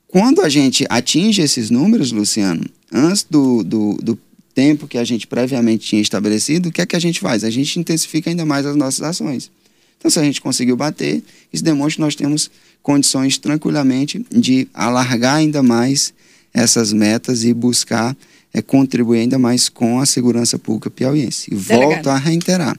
quando 0.08 0.42
a 0.42 0.50
gente 0.50 0.86
atinge 0.90 1.42
esses 1.42 1.70
números, 1.70 2.12
Luciano, 2.12 2.64
antes 2.92 3.26
do, 3.30 3.64
do, 3.64 3.94
do 3.96 4.20
tempo 4.54 4.88
que 4.88 4.98
a 4.98 5.04
gente 5.04 5.26
previamente 5.26 5.88
tinha 5.88 6.02
estabelecido, 6.02 6.70
o 6.70 6.72
que 6.72 6.82
é 6.82 6.86
que 6.86 6.96
a 6.96 7.00
gente 7.00 7.20
faz? 7.20 7.44
A 7.44 7.50
gente 7.50 7.80
intensifica 7.80 8.30
ainda 8.30 8.46
mais 8.46 8.66
as 8.66 8.76
nossas 8.76 9.02
ações. 9.02 9.52
Então, 9.98 10.12
se 10.12 10.20
a 10.20 10.24
gente 10.24 10.42
conseguiu 10.42 10.76
bater, 10.76 11.24
isso 11.52 11.64
demonstra 11.64 11.96
que 11.96 12.02
nós 12.02 12.16
temos 12.16 12.52
condições 12.82 13.38
tranquilamente 13.38 14.24
de 14.30 14.68
alargar 14.74 15.36
ainda 15.36 15.64
mais 15.64 16.14
essas 16.54 16.94
metas 16.94 17.44
e 17.44 17.54
buscar 17.54 18.16
é, 18.54 18.62
contribuir 18.62 19.22
ainda 19.22 19.40
mais 19.40 19.70
com 19.70 20.00
a 20.00 20.06
segurança 20.06 20.60
pública 20.60 20.92
piauiense. 20.92 21.52
E 21.52 21.56
volto 21.56 22.10
a 22.10 22.18
reiterar, 22.18 22.78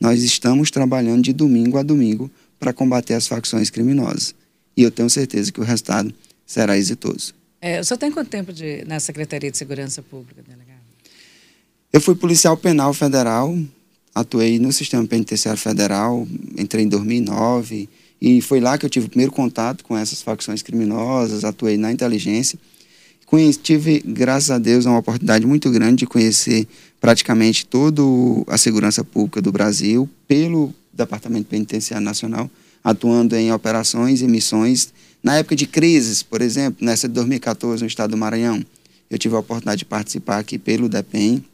nós 0.00 0.22
estamos 0.22 0.70
trabalhando 0.70 1.22
de 1.22 1.32
domingo 1.32 1.76
a 1.76 1.82
domingo 1.82 2.30
para 2.58 2.72
combater 2.72 3.14
as 3.14 3.26
facções 3.26 3.70
criminosas. 3.70 4.34
E 4.76 4.82
eu 4.82 4.90
tenho 4.90 5.10
certeza 5.10 5.52
que 5.52 5.60
o 5.60 5.64
resultado 5.64 6.12
será 6.46 6.76
exitoso. 6.76 7.34
É, 7.60 7.80
o 7.80 7.84
senhor 7.84 7.98
tem 7.98 8.10
quanto 8.10 8.28
tempo 8.28 8.52
de, 8.52 8.84
na 8.86 8.98
Secretaria 8.98 9.50
de 9.50 9.58
Segurança 9.58 10.02
Pública, 10.02 10.42
delegado? 10.42 10.80
Eu 11.92 12.00
fui 12.00 12.14
policial 12.14 12.56
penal 12.56 12.94
federal, 12.94 13.56
atuei 14.14 14.58
no 14.58 14.72
sistema 14.72 15.06
penitenciário 15.06 15.60
federal, 15.60 16.26
entrei 16.56 16.84
em 16.84 16.88
2009 16.88 17.88
e 18.20 18.40
foi 18.40 18.60
lá 18.60 18.78
que 18.78 18.86
eu 18.86 18.90
tive 18.90 19.06
o 19.06 19.08
primeiro 19.08 19.32
contato 19.32 19.84
com 19.84 19.96
essas 19.96 20.22
facções 20.22 20.62
criminosas, 20.62 21.44
atuei 21.44 21.76
na 21.76 21.92
inteligência. 21.92 22.58
Conheci, 23.30 23.60
tive, 23.60 24.02
graças 24.04 24.50
a 24.50 24.58
Deus, 24.58 24.86
uma 24.86 24.98
oportunidade 24.98 25.46
muito 25.46 25.70
grande 25.70 25.98
de 25.98 26.06
conhecer 26.06 26.66
praticamente 27.00 27.64
toda 27.64 28.02
a 28.48 28.58
segurança 28.58 29.04
pública 29.04 29.40
do 29.40 29.52
Brasil 29.52 30.10
pelo 30.26 30.74
Departamento 30.92 31.46
Penitenciário 31.46 32.04
Nacional, 32.04 32.50
atuando 32.82 33.36
em 33.36 33.52
operações 33.52 34.20
e 34.20 34.26
missões. 34.26 34.92
Na 35.22 35.36
época 35.36 35.54
de 35.54 35.64
crises, 35.64 36.24
por 36.24 36.42
exemplo, 36.42 36.84
nessa 36.84 37.06
de 37.06 37.14
2014 37.14 37.84
no 37.84 37.86
estado 37.86 38.10
do 38.10 38.16
Maranhão, 38.16 38.66
eu 39.08 39.16
tive 39.16 39.36
a 39.36 39.38
oportunidade 39.38 39.78
de 39.78 39.84
participar 39.84 40.38
aqui 40.38 40.58
pelo 40.58 40.88
DEPEN, 40.88 41.44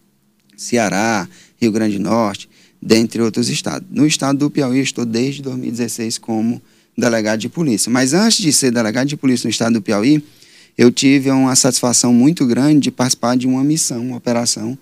Ceará, 0.57 1.29
Rio 1.61 1.73
Grande 1.73 1.99
do 1.99 2.05
Norte, 2.05 2.49
dentre 2.81 3.21
outros 3.21 3.51
estados. 3.51 3.87
No 3.91 4.07
estado 4.07 4.39
do 4.39 4.51
Piauí, 4.51 4.81
estou 4.81 5.05
desde 5.05 5.43
2016 5.43 6.17
como 6.17 6.63
delegado 6.97 7.41
de 7.41 7.51
polícia. 7.51 7.93
Mas 7.93 8.15
antes 8.15 8.39
de 8.39 8.51
ser 8.51 8.71
delegado 8.71 9.09
de 9.09 9.17
polícia 9.19 9.47
no 9.47 9.51
estado 9.51 9.75
do 9.75 9.83
Piauí, 9.83 10.25
eu 10.77 10.91
tive 10.91 11.31
uma 11.31 11.55
satisfação 11.57 12.13
muito 12.13 12.47
grande 12.47 12.81
de 12.81 12.91
participar 12.91 13.37
de 13.37 13.47
uma 13.47 13.65
missão, 13.65 14.03
uma 14.03 14.17
operação 14.17 14.77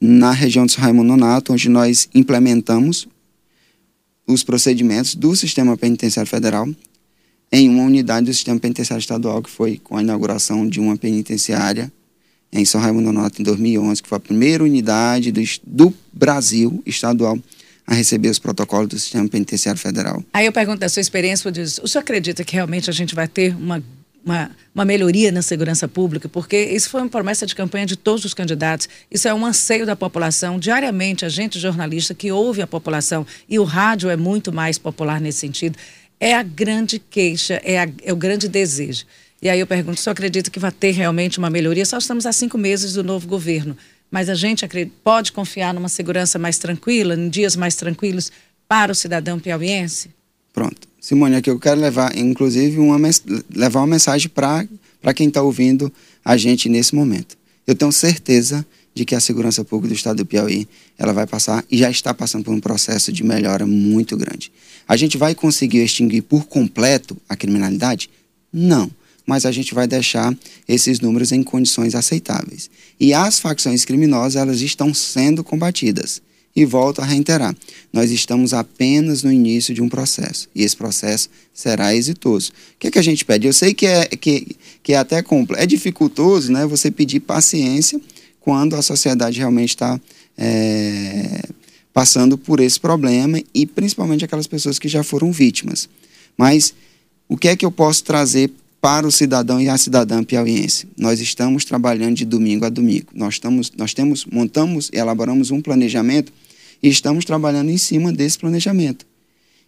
na 0.00 0.32
região 0.32 0.66
de 0.66 0.72
São 0.72 0.82
Raimundo 0.82 1.08
Nonato, 1.08 1.52
onde 1.52 1.68
nós 1.68 2.08
implementamos 2.14 3.08
os 4.26 4.42
procedimentos 4.42 5.14
do 5.14 5.34
Sistema 5.34 5.76
Penitenciário 5.76 6.30
Federal 6.30 6.68
em 7.50 7.68
uma 7.68 7.84
unidade 7.84 8.26
do 8.26 8.34
Sistema 8.34 8.58
Penitenciário 8.58 9.00
Estadual, 9.00 9.42
que 9.42 9.50
foi 9.50 9.78
com 9.82 9.96
a 9.96 10.02
inauguração 10.02 10.66
de 10.66 10.80
uma 10.80 10.96
penitenciária 10.96 11.92
em 12.52 12.64
São 12.64 12.80
Raimundo 12.80 13.12
Nonato 13.12 13.40
em 13.40 13.44
2011, 13.44 14.02
que 14.02 14.08
foi 14.08 14.16
a 14.16 14.20
primeira 14.20 14.64
unidade 14.64 15.32
do, 15.32 15.40
do 15.64 15.94
Brasil 16.12 16.82
estadual 16.86 17.38
a 17.86 17.94
receber 17.94 18.28
os 18.28 18.38
protocolos 18.38 18.88
do 18.88 18.98
Sistema 18.98 19.28
Penitenciário 19.28 19.80
Federal. 19.80 20.24
Aí 20.32 20.46
eu 20.46 20.52
pergunto 20.52 20.78
da 20.78 20.88
sua 20.88 21.00
experiência, 21.00 21.50
o 21.82 21.88
senhor 21.88 22.02
acredita 22.02 22.44
que 22.44 22.54
realmente 22.54 22.88
a 22.88 22.92
gente 22.92 23.14
vai 23.14 23.26
ter 23.26 23.54
uma 23.56 23.82
uma, 24.24 24.50
uma, 24.74 24.84
melhoria 24.84 25.32
na 25.32 25.42
segurança 25.42 25.88
pública, 25.88 26.28
porque 26.28 26.56
isso 26.56 26.88
foi 26.88 27.00
uma 27.00 27.08
promessa 27.08 27.46
de 27.46 27.54
campanha 27.54 27.86
de 27.86 27.96
todos 27.96 28.24
os 28.24 28.34
candidatos. 28.34 28.88
Isso 29.10 29.28
é 29.28 29.34
um 29.34 29.44
anseio 29.44 29.84
da 29.84 29.96
população. 29.96 30.58
Diariamente, 30.58 31.24
a 31.24 31.28
gente 31.28 31.58
jornalista 31.58 32.14
que 32.14 32.30
ouve 32.30 32.62
a 32.62 32.66
população, 32.66 33.26
e 33.48 33.58
o 33.58 33.64
rádio 33.64 34.10
é 34.10 34.16
muito 34.16 34.52
mais 34.52 34.78
popular 34.78 35.20
nesse 35.20 35.38
sentido, 35.38 35.78
é 36.20 36.34
a 36.34 36.42
grande 36.42 36.98
queixa, 36.98 37.60
é, 37.64 37.80
a, 37.80 37.88
é 38.02 38.12
o 38.12 38.16
grande 38.16 38.48
desejo. 38.48 39.04
E 39.42 39.48
aí 39.48 39.58
eu 39.58 39.66
pergunto, 39.66 39.98
se 39.98 40.08
acredita 40.08 40.50
que 40.50 40.60
vai 40.60 40.70
ter 40.70 40.92
realmente 40.92 41.38
uma 41.38 41.50
melhoria? 41.50 41.84
Só 41.84 41.98
estamos 41.98 42.26
há 42.26 42.32
cinco 42.32 42.56
meses 42.56 42.92
do 42.92 43.02
novo 43.02 43.26
governo, 43.26 43.76
mas 44.08 44.28
a 44.28 44.34
gente 44.36 44.64
pode 45.02 45.32
confiar 45.32 45.74
numa 45.74 45.88
segurança 45.88 46.38
mais 46.38 46.58
tranquila, 46.58 47.16
em 47.16 47.28
dias 47.28 47.56
mais 47.56 47.74
tranquilos 47.74 48.30
para 48.68 48.92
o 48.92 48.94
cidadão 48.94 49.40
piauiense? 49.40 50.10
Pronto. 50.52 50.88
Simone, 51.00 51.36
aqui 51.36 51.50
eu 51.50 51.58
quero 51.58 51.80
levar, 51.80 52.16
inclusive, 52.16 52.78
uma, 52.78 52.96
levar 53.54 53.80
uma 53.80 53.86
mensagem 53.86 54.28
para 54.28 55.14
quem 55.14 55.28
está 55.28 55.42
ouvindo 55.42 55.92
a 56.24 56.36
gente 56.36 56.68
nesse 56.68 56.94
momento. 56.94 57.36
Eu 57.66 57.74
tenho 57.74 57.90
certeza 57.90 58.64
de 58.94 59.04
que 59.04 59.14
a 59.14 59.20
segurança 59.20 59.64
pública 59.64 59.94
do 59.94 59.96
estado 59.96 60.18
do 60.18 60.26
Piauí 60.26 60.68
ela 60.98 61.12
vai 61.12 61.26
passar 61.26 61.64
e 61.70 61.78
já 61.78 61.90
está 61.90 62.12
passando 62.12 62.44
por 62.44 62.54
um 62.54 62.60
processo 62.60 63.10
de 63.10 63.24
melhora 63.24 63.66
muito 63.66 64.16
grande. 64.16 64.52
A 64.86 64.96
gente 64.96 65.16
vai 65.16 65.34
conseguir 65.34 65.82
extinguir 65.82 66.22
por 66.22 66.44
completo 66.44 67.16
a 67.28 67.34
criminalidade? 67.34 68.10
Não 68.52 68.90
mas 69.26 69.46
a 69.46 69.52
gente 69.52 69.74
vai 69.74 69.86
deixar 69.86 70.36
esses 70.68 71.00
números 71.00 71.32
em 71.32 71.42
condições 71.42 71.94
aceitáveis. 71.94 72.70
E 72.98 73.14
as 73.14 73.38
facções 73.38 73.84
criminosas, 73.84 74.36
elas 74.36 74.60
estão 74.60 74.92
sendo 74.92 75.44
combatidas. 75.44 76.20
E 76.54 76.66
volto 76.66 77.00
a 77.00 77.04
reiterar, 77.04 77.56
nós 77.90 78.10
estamos 78.10 78.52
apenas 78.52 79.22
no 79.22 79.32
início 79.32 79.74
de 79.74 79.80
um 79.80 79.88
processo, 79.88 80.48
e 80.54 80.62
esse 80.62 80.76
processo 80.76 81.30
será 81.52 81.94
exitoso. 81.94 82.50
O 82.50 82.78
que, 82.78 82.88
é 82.88 82.90
que 82.90 82.98
a 82.98 83.02
gente 83.02 83.24
pede? 83.24 83.46
Eu 83.46 83.54
sei 83.54 83.72
que 83.72 83.86
é, 83.86 84.04
que, 84.04 84.56
que 84.82 84.92
é 84.92 84.98
até 84.98 85.24
é 85.56 85.66
dificultoso 85.66 86.52
né, 86.52 86.66
você 86.66 86.90
pedir 86.90 87.20
paciência 87.20 87.98
quando 88.38 88.76
a 88.76 88.82
sociedade 88.82 89.38
realmente 89.38 89.70
está 89.70 89.98
é, 90.36 91.42
passando 91.92 92.36
por 92.36 92.60
esse 92.60 92.78
problema, 92.78 93.42
e 93.54 93.64
principalmente 93.64 94.24
aquelas 94.24 94.46
pessoas 94.46 94.78
que 94.78 94.88
já 94.88 95.02
foram 95.02 95.32
vítimas. 95.32 95.88
Mas 96.36 96.74
o 97.28 97.36
que 97.36 97.48
é 97.48 97.56
que 97.56 97.64
eu 97.64 97.70
posso 97.70 98.04
trazer 98.04 98.50
para 98.82 99.06
o 99.06 99.12
cidadão 99.12 99.60
e 99.60 99.68
a 99.68 99.78
cidadã 99.78 100.24
piauiense. 100.24 100.88
Nós 100.98 101.20
estamos 101.20 101.64
trabalhando 101.64 102.16
de 102.16 102.24
domingo 102.24 102.64
a 102.64 102.68
domingo. 102.68 103.06
Nós, 103.14 103.34
estamos, 103.34 103.70
nós 103.78 103.94
temos, 103.94 104.26
montamos 104.26 104.90
e 104.92 104.98
elaboramos 104.98 105.52
um 105.52 105.62
planejamento 105.62 106.32
e 106.82 106.88
estamos 106.88 107.24
trabalhando 107.24 107.70
em 107.70 107.78
cima 107.78 108.12
desse 108.12 108.38
planejamento. 108.38 109.06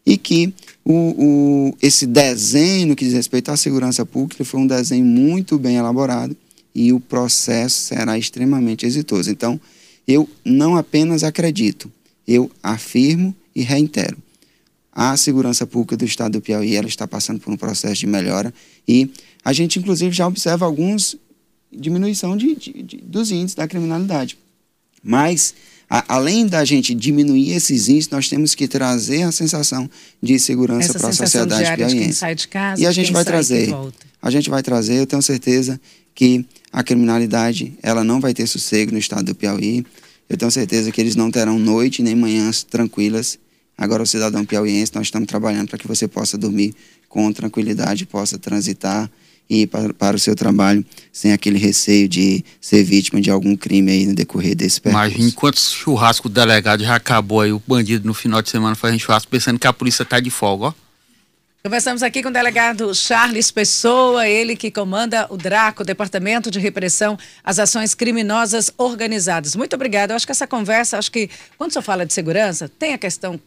E 0.04 0.16
que 0.16 0.52
o, 0.84 0.92
o, 0.92 1.76
esse 1.80 2.06
desenho 2.06 2.94
que 2.94 3.04
diz 3.04 3.14
respeito 3.14 3.50
à 3.50 3.56
segurança 3.56 4.04
pública 4.04 4.44
foi 4.44 4.60
um 4.60 4.66
desenho 4.66 5.04
muito 5.04 5.58
bem 5.58 5.76
elaborado 5.76 6.36
e 6.74 6.92
o 6.92 7.00
processo 7.00 7.76
será 7.76 8.18
extremamente 8.18 8.84
exitoso. 8.84 9.30
Então, 9.30 9.58
eu 10.06 10.28
não 10.44 10.76
apenas 10.76 11.24
acredito, 11.24 11.90
eu 12.26 12.50
afirmo 12.62 13.34
e 13.54 13.62
reitero 13.62 14.18
a 14.94 15.16
segurança 15.16 15.66
pública 15.66 15.96
do 15.96 16.04
estado 16.04 16.32
do 16.32 16.40
Piauí 16.40 16.76
ela 16.76 16.86
está 16.86 17.06
passando 17.06 17.40
por 17.40 17.52
um 17.52 17.56
processo 17.56 17.96
de 17.96 18.06
melhora 18.06 18.54
e 18.86 19.10
a 19.44 19.52
gente, 19.52 19.78
inclusive, 19.78 20.14
já 20.14 20.26
observa 20.26 20.64
alguns 20.64 21.16
diminuição 21.72 22.36
de, 22.36 22.54
de, 22.54 22.82
de 22.82 22.96
dos 22.98 23.32
índices 23.32 23.56
da 23.56 23.66
criminalidade. 23.66 24.38
Mas, 25.04 25.54
a, 25.88 26.14
além 26.14 26.46
da 26.46 26.64
gente 26.64 26.94
diminuir 26.94 27.52
esses 27.52 27.88
índices, 27.88 28.10
nós 28.10 28.28
temos 28.28 28.54
que 28.54 28.66
trazer 28.66 29.22
a 29.22 29.32
sensação 29.32 29.88
de 30.22 30.38
segurança 30.38 30.98
para 30.98 31.08
a 31.08 31.12
sociedade 31.12 31.76
piauiense. 31.76 32.14
sai 32.14 32.34
de 32.34 32.48
casa, 32.48 32.80
e 32.80 32.86
a 32.86 32.92
gente 32.92 33.12
vai 33.12 33.24
trazer. 33.24 33.68
A 34.22 34.30
gente 34.30 34.48
vai 34.48 34.62
trazer, 34.62 34.94
eu 34.94 35.06
tenho 35.06 35.20
certeza 35.20 35.78
que 36.14 36.46
a 36.72 36.82
criminalidade 36.82 37.74
ela 37.82 38.02
não 38.02 38.20
vai 38.20 38.32
ter 38.32 38.46
sossego 38.46 38.92
no 38.92 38.98
estado 38.98 39.26
do 39.26 39.34
Piauí. 39.34 39.84
Eu 40.28 40.38
tenho 40.38 40.50
certeza 40.50 40.90
que 40.90 40.98
eles 40.98 41.14
não 41.14 41.30
terão 41.30 41.58
noite 41.58 42.02
nem 42.02 42.14
manhãs 42.14 42.62
tranquilas 42.62 43.38
Agora, 43.76 44.02
o 44.02 44.06
cidadão 44.06 44.44
piauiense, 44.44 44.92
nós 44.94 45.08
estamos 45.08 45.26
trabalhando 45.26 45.68
para 45.68 45.78
que 45.78 45.86
você 45.86 46.06
possa 46.06 46.38
dormir 46.38 46.74
com 47.08 47.32
tranquilidade, 47.32 48.06
possa 48.06 48.38
transitar 48.38 49.10
e 49.48 49.62
ir 49.62 49.66
para, 49.66 49.92
para, 49.94 50.16
o 50.16 50.18
seu 50.18 50.34
trabalho 50.34 50.84
sem 51.12 51.32
aquele 51.32 51.58
receio 51.58 52.08
de 52.08 52.44
ser 52.60 52.82
vítima 52.82 53.20
de 53.20 53.30
algum 53.30 53.56
crime 53.56 53.92
aí 53.92 54.06
no 54.06 54.14
decorrer 54.14 54.54
desse 54.54 54.80
percurso. 54.80 55.18
Mas 55.18 55.26
enquanto 55.26 55.56
o 55.56 55.60
churrasco 55.60 56.28
do 56.28 56.34
delegado 56.34 56.82
já 56.82 56.96
acabou 56.96 57.40
aí, 57.40 57.52
o 57.52 57.62
bandido 57.66 58.06
no 58.06 58.14
final 58.14 58.40
de 58.40 58.50
semana 58.50 58.74
fazendo 58.74 59.00
churrasco 59.00 59.30
pensando 59.30 59.58
que 59.58 59.66
a 59.66 59.72
polícia 59.72 60.02
está 60.02 60.20
de 60.20 60.30
folga, 60.30 60.66
ó. 60.66 60.74
Conversamos 61.66 62.02
aqui 62.02 62.22
com 62.22 62.28
o 62.28 62.32
delegado 62.32 62.94
Charles 62.94 63.50
Pessoa, 63.50 64.28
ele 64.28 64.54
que 64.54 64.70
comanda 64.70 65.26
o 65.30 65.36
DRACO, 65.38 65.82
Departamento 65.82 66.50
de 66.50 66.58
Repressão 66.58 67.18
às 67.42 67.58
Ações 67.58 67.94
Criminosas 67.94 68.70
Organizadas. 68.76 69.56
Muito 69.56 69.72
obrigada. 69.72 70.12
Eu 70.12 70.16
acho 70.16 70.26
que 70.26 70.32
essa 70.32 70.46
conversa, 70.46 70.98
acho 70.98 71.10
que 71.10 71.30
quando 71.56 71.70
o 71.70 71.72
senhor 71.72 71.82
fala 71.82 72.04
de 72.04 72.12
segurança, 72.12 72.68
tem 72.68 72.92
a 72.92 72.98
questão 72.98 73.40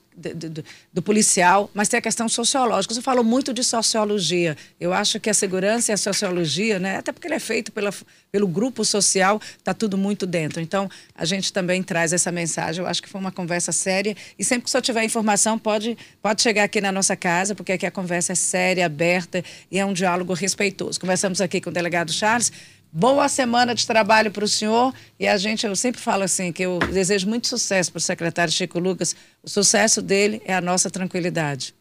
do, 0.92 1.02
policial, 1.02 1.70
mas 1.74 1.88
tem 1.88 2.00
a 2.00 2.02
questão 2.02 2.28
sociológica. 2.28 2.94
Você 2.94 3.02
falou 3.02 3.24
muito 3.24 3.54
de 3.54 3.64
sociologia. 3.64 4.58
Eu 4.80 4.92
acho 4.92 5.20
que 5.20 5.30
a 5.30 5.34
segurança 5.34 5.92
e 5.92 5.94
a 5.94 5.98
sociologia, 5.98 6.80
né, 6.80 6.98
até 6.98 7.12
porque 7.12 7.28
ele 7.28 7.36
é 7.36 7.40
feito 7.40 7.72
pela, 7.72 7.94
pelo 8.32 8.48
grupo 8.48 8.84
social, 8.84 9.40
está 9.58 9.74
tudo 9.74 9.98
muito 9.98 10.26
dentro. 10.26 10.60
Então, 10.60 10.90
a 11.16 11.24
gente 11.24 11.54
também 11.54 11.84
traz 11.84 12.14
essa 12.14 12.32
mensagem. 12.32 12.84
Eu 12.84 12.90
acho 12.90 13.02
que 13.02 13.08
foi 13.08 13.22
uma 13.22 13.32
conversa 13.32 13.72
séria. 13.72 14.16
E 14.40 14.44
sempre 14.44 14.64
que 14.64 14.72
senhor 14.72 14.82
tiver 14.82 15.04
informação, 15.04 15.60
pode, 15.60 15.96
pode 16.22 16.42
chegar 16.42 16.64
aqui 16.64 16.82
na 16.82 16.92
nossa 16.92 17.16
casa, 17.16 17.54
porque 17.54 17.74
aqui 17.74 17.86
a 17.86 17.92
conversa 17.92 18.32
é 18.32 18.36
séria, 18.36 18.86
aberta 18.86 19.44
e 19.72 19.78
é 19.78 19.86
um 19.86 19.94
diálogo 19.94 20.34
respeitoso. 20.34 21.00
Conversamos 21.00 21.42
aqui 21.42 21.62
com 21.62 21.70
o 21.70 21.74
delegado 21.74 22.12
Charles. 22.12 22.52
Boa 22.92 23.28
semana 23.28 23.76
de 23.76 23.86
trabalho 23.86 24.32
para 24.32 24.46
o 24.46 24.48
senhor. 24.48 24.94
E 25.20 25.28
a 25.28 25.38
gente, 25.38 25.66
eu 25.66 25.76
sempre 25.76 26.02
falo 26.02 26.24
assim, 26.24 26.52
que 26.52 26.64
eu 26.64 26.80
desejo 26.92 27.28
muito 27.28 27.48
sucesso 27.48 27.92
para 27.92 28.00
o 28.00 28.02
secretário 28.02 28.54
Chico 28.54 28.80
Lucas. 28.80 29.16
O 29.44 29.50
sucesso 29.50 30.02
dele 30.02 30.42
é 30.46 30.56
a 30.56 30.62
nossa 30.62 30.90
tranquilidade. 30.90 31.76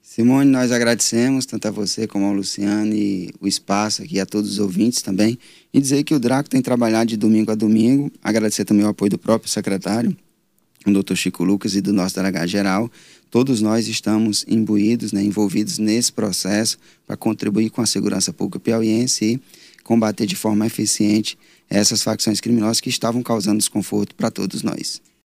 Simone, 0.00 0.50
nós 0.50 0.72
agradecemos 0.72 1.46
tanto 1.46 1.68
a 1.68 1.70
você 1.70 2.06
como 2.06 2.26
ao 2.26 2.32
Luciano 2.32 2.92
e 2.92 3.32
o 3.40 3.46
espaço 3.46 4.02
aqui, 4.02 4.18
a 4.20 4.26
todos 4.26 4.52
os 4.52 4.58
ouvintes 4.58 5.00
também. 5.00 5.38
E 5.72 5.80
dizer 5.80 6.02
que 6.02 6.14
o 6.14 6.18
Draco 6.18 6.50
tem 6.50 6.60
trabalhado 6.60 7.10
de 7.10 7.16
domingo 7.16 7.50
a 7.52 7.54
domingo. 7.54 8.10
Agradecer 8.22 8.64
também 8.64 8.84
o 8.84 8.88
apoio 8.88 9.10
do 9.10 9.18
próprio 9.18 9.50
secretário, 9.50 10.14
o 10.84 10.92
doutor 10.92 11.16
Chico 11.16 11.44
Lucas, 11.44 11.74
e 11.76 11.80
do 11.80 11.92
nosso 11.92 12.14
delegado 12.14 12.48
geral. 12.48 12.90
Todos 13.30 13.62
nós 13.62 13.88
estamos 13.88 14.44
imbuídos, 14.46 15.12
né, 15.12 15.22
envolvidos 15.22 15.78
nesse 15.78 16.12
processo 16.12 16.76
para 17.06 17.16
contribuir 17.16 17.70
com 17.70 17.80
a 17.80 17.86
segurança 17.86 18.30
pública 18.32 18.60
piauiense 18.60 19.24
e 19.24 19.40
combater 19.82 20.26
de 20.26 20.36
forma 20.36 20.66
eficiente 20.66 21.38
essas 21.68 22.02
facções 22.02 22.40
criminosas 22.40 22.80
que 22.80 22.90
estavam 22.90 23.22
causando 23.22 23.58
desconforto 23.58 24.14
para 24.14 24.30
todos 24.30 24.62
nós. 24.62 25.00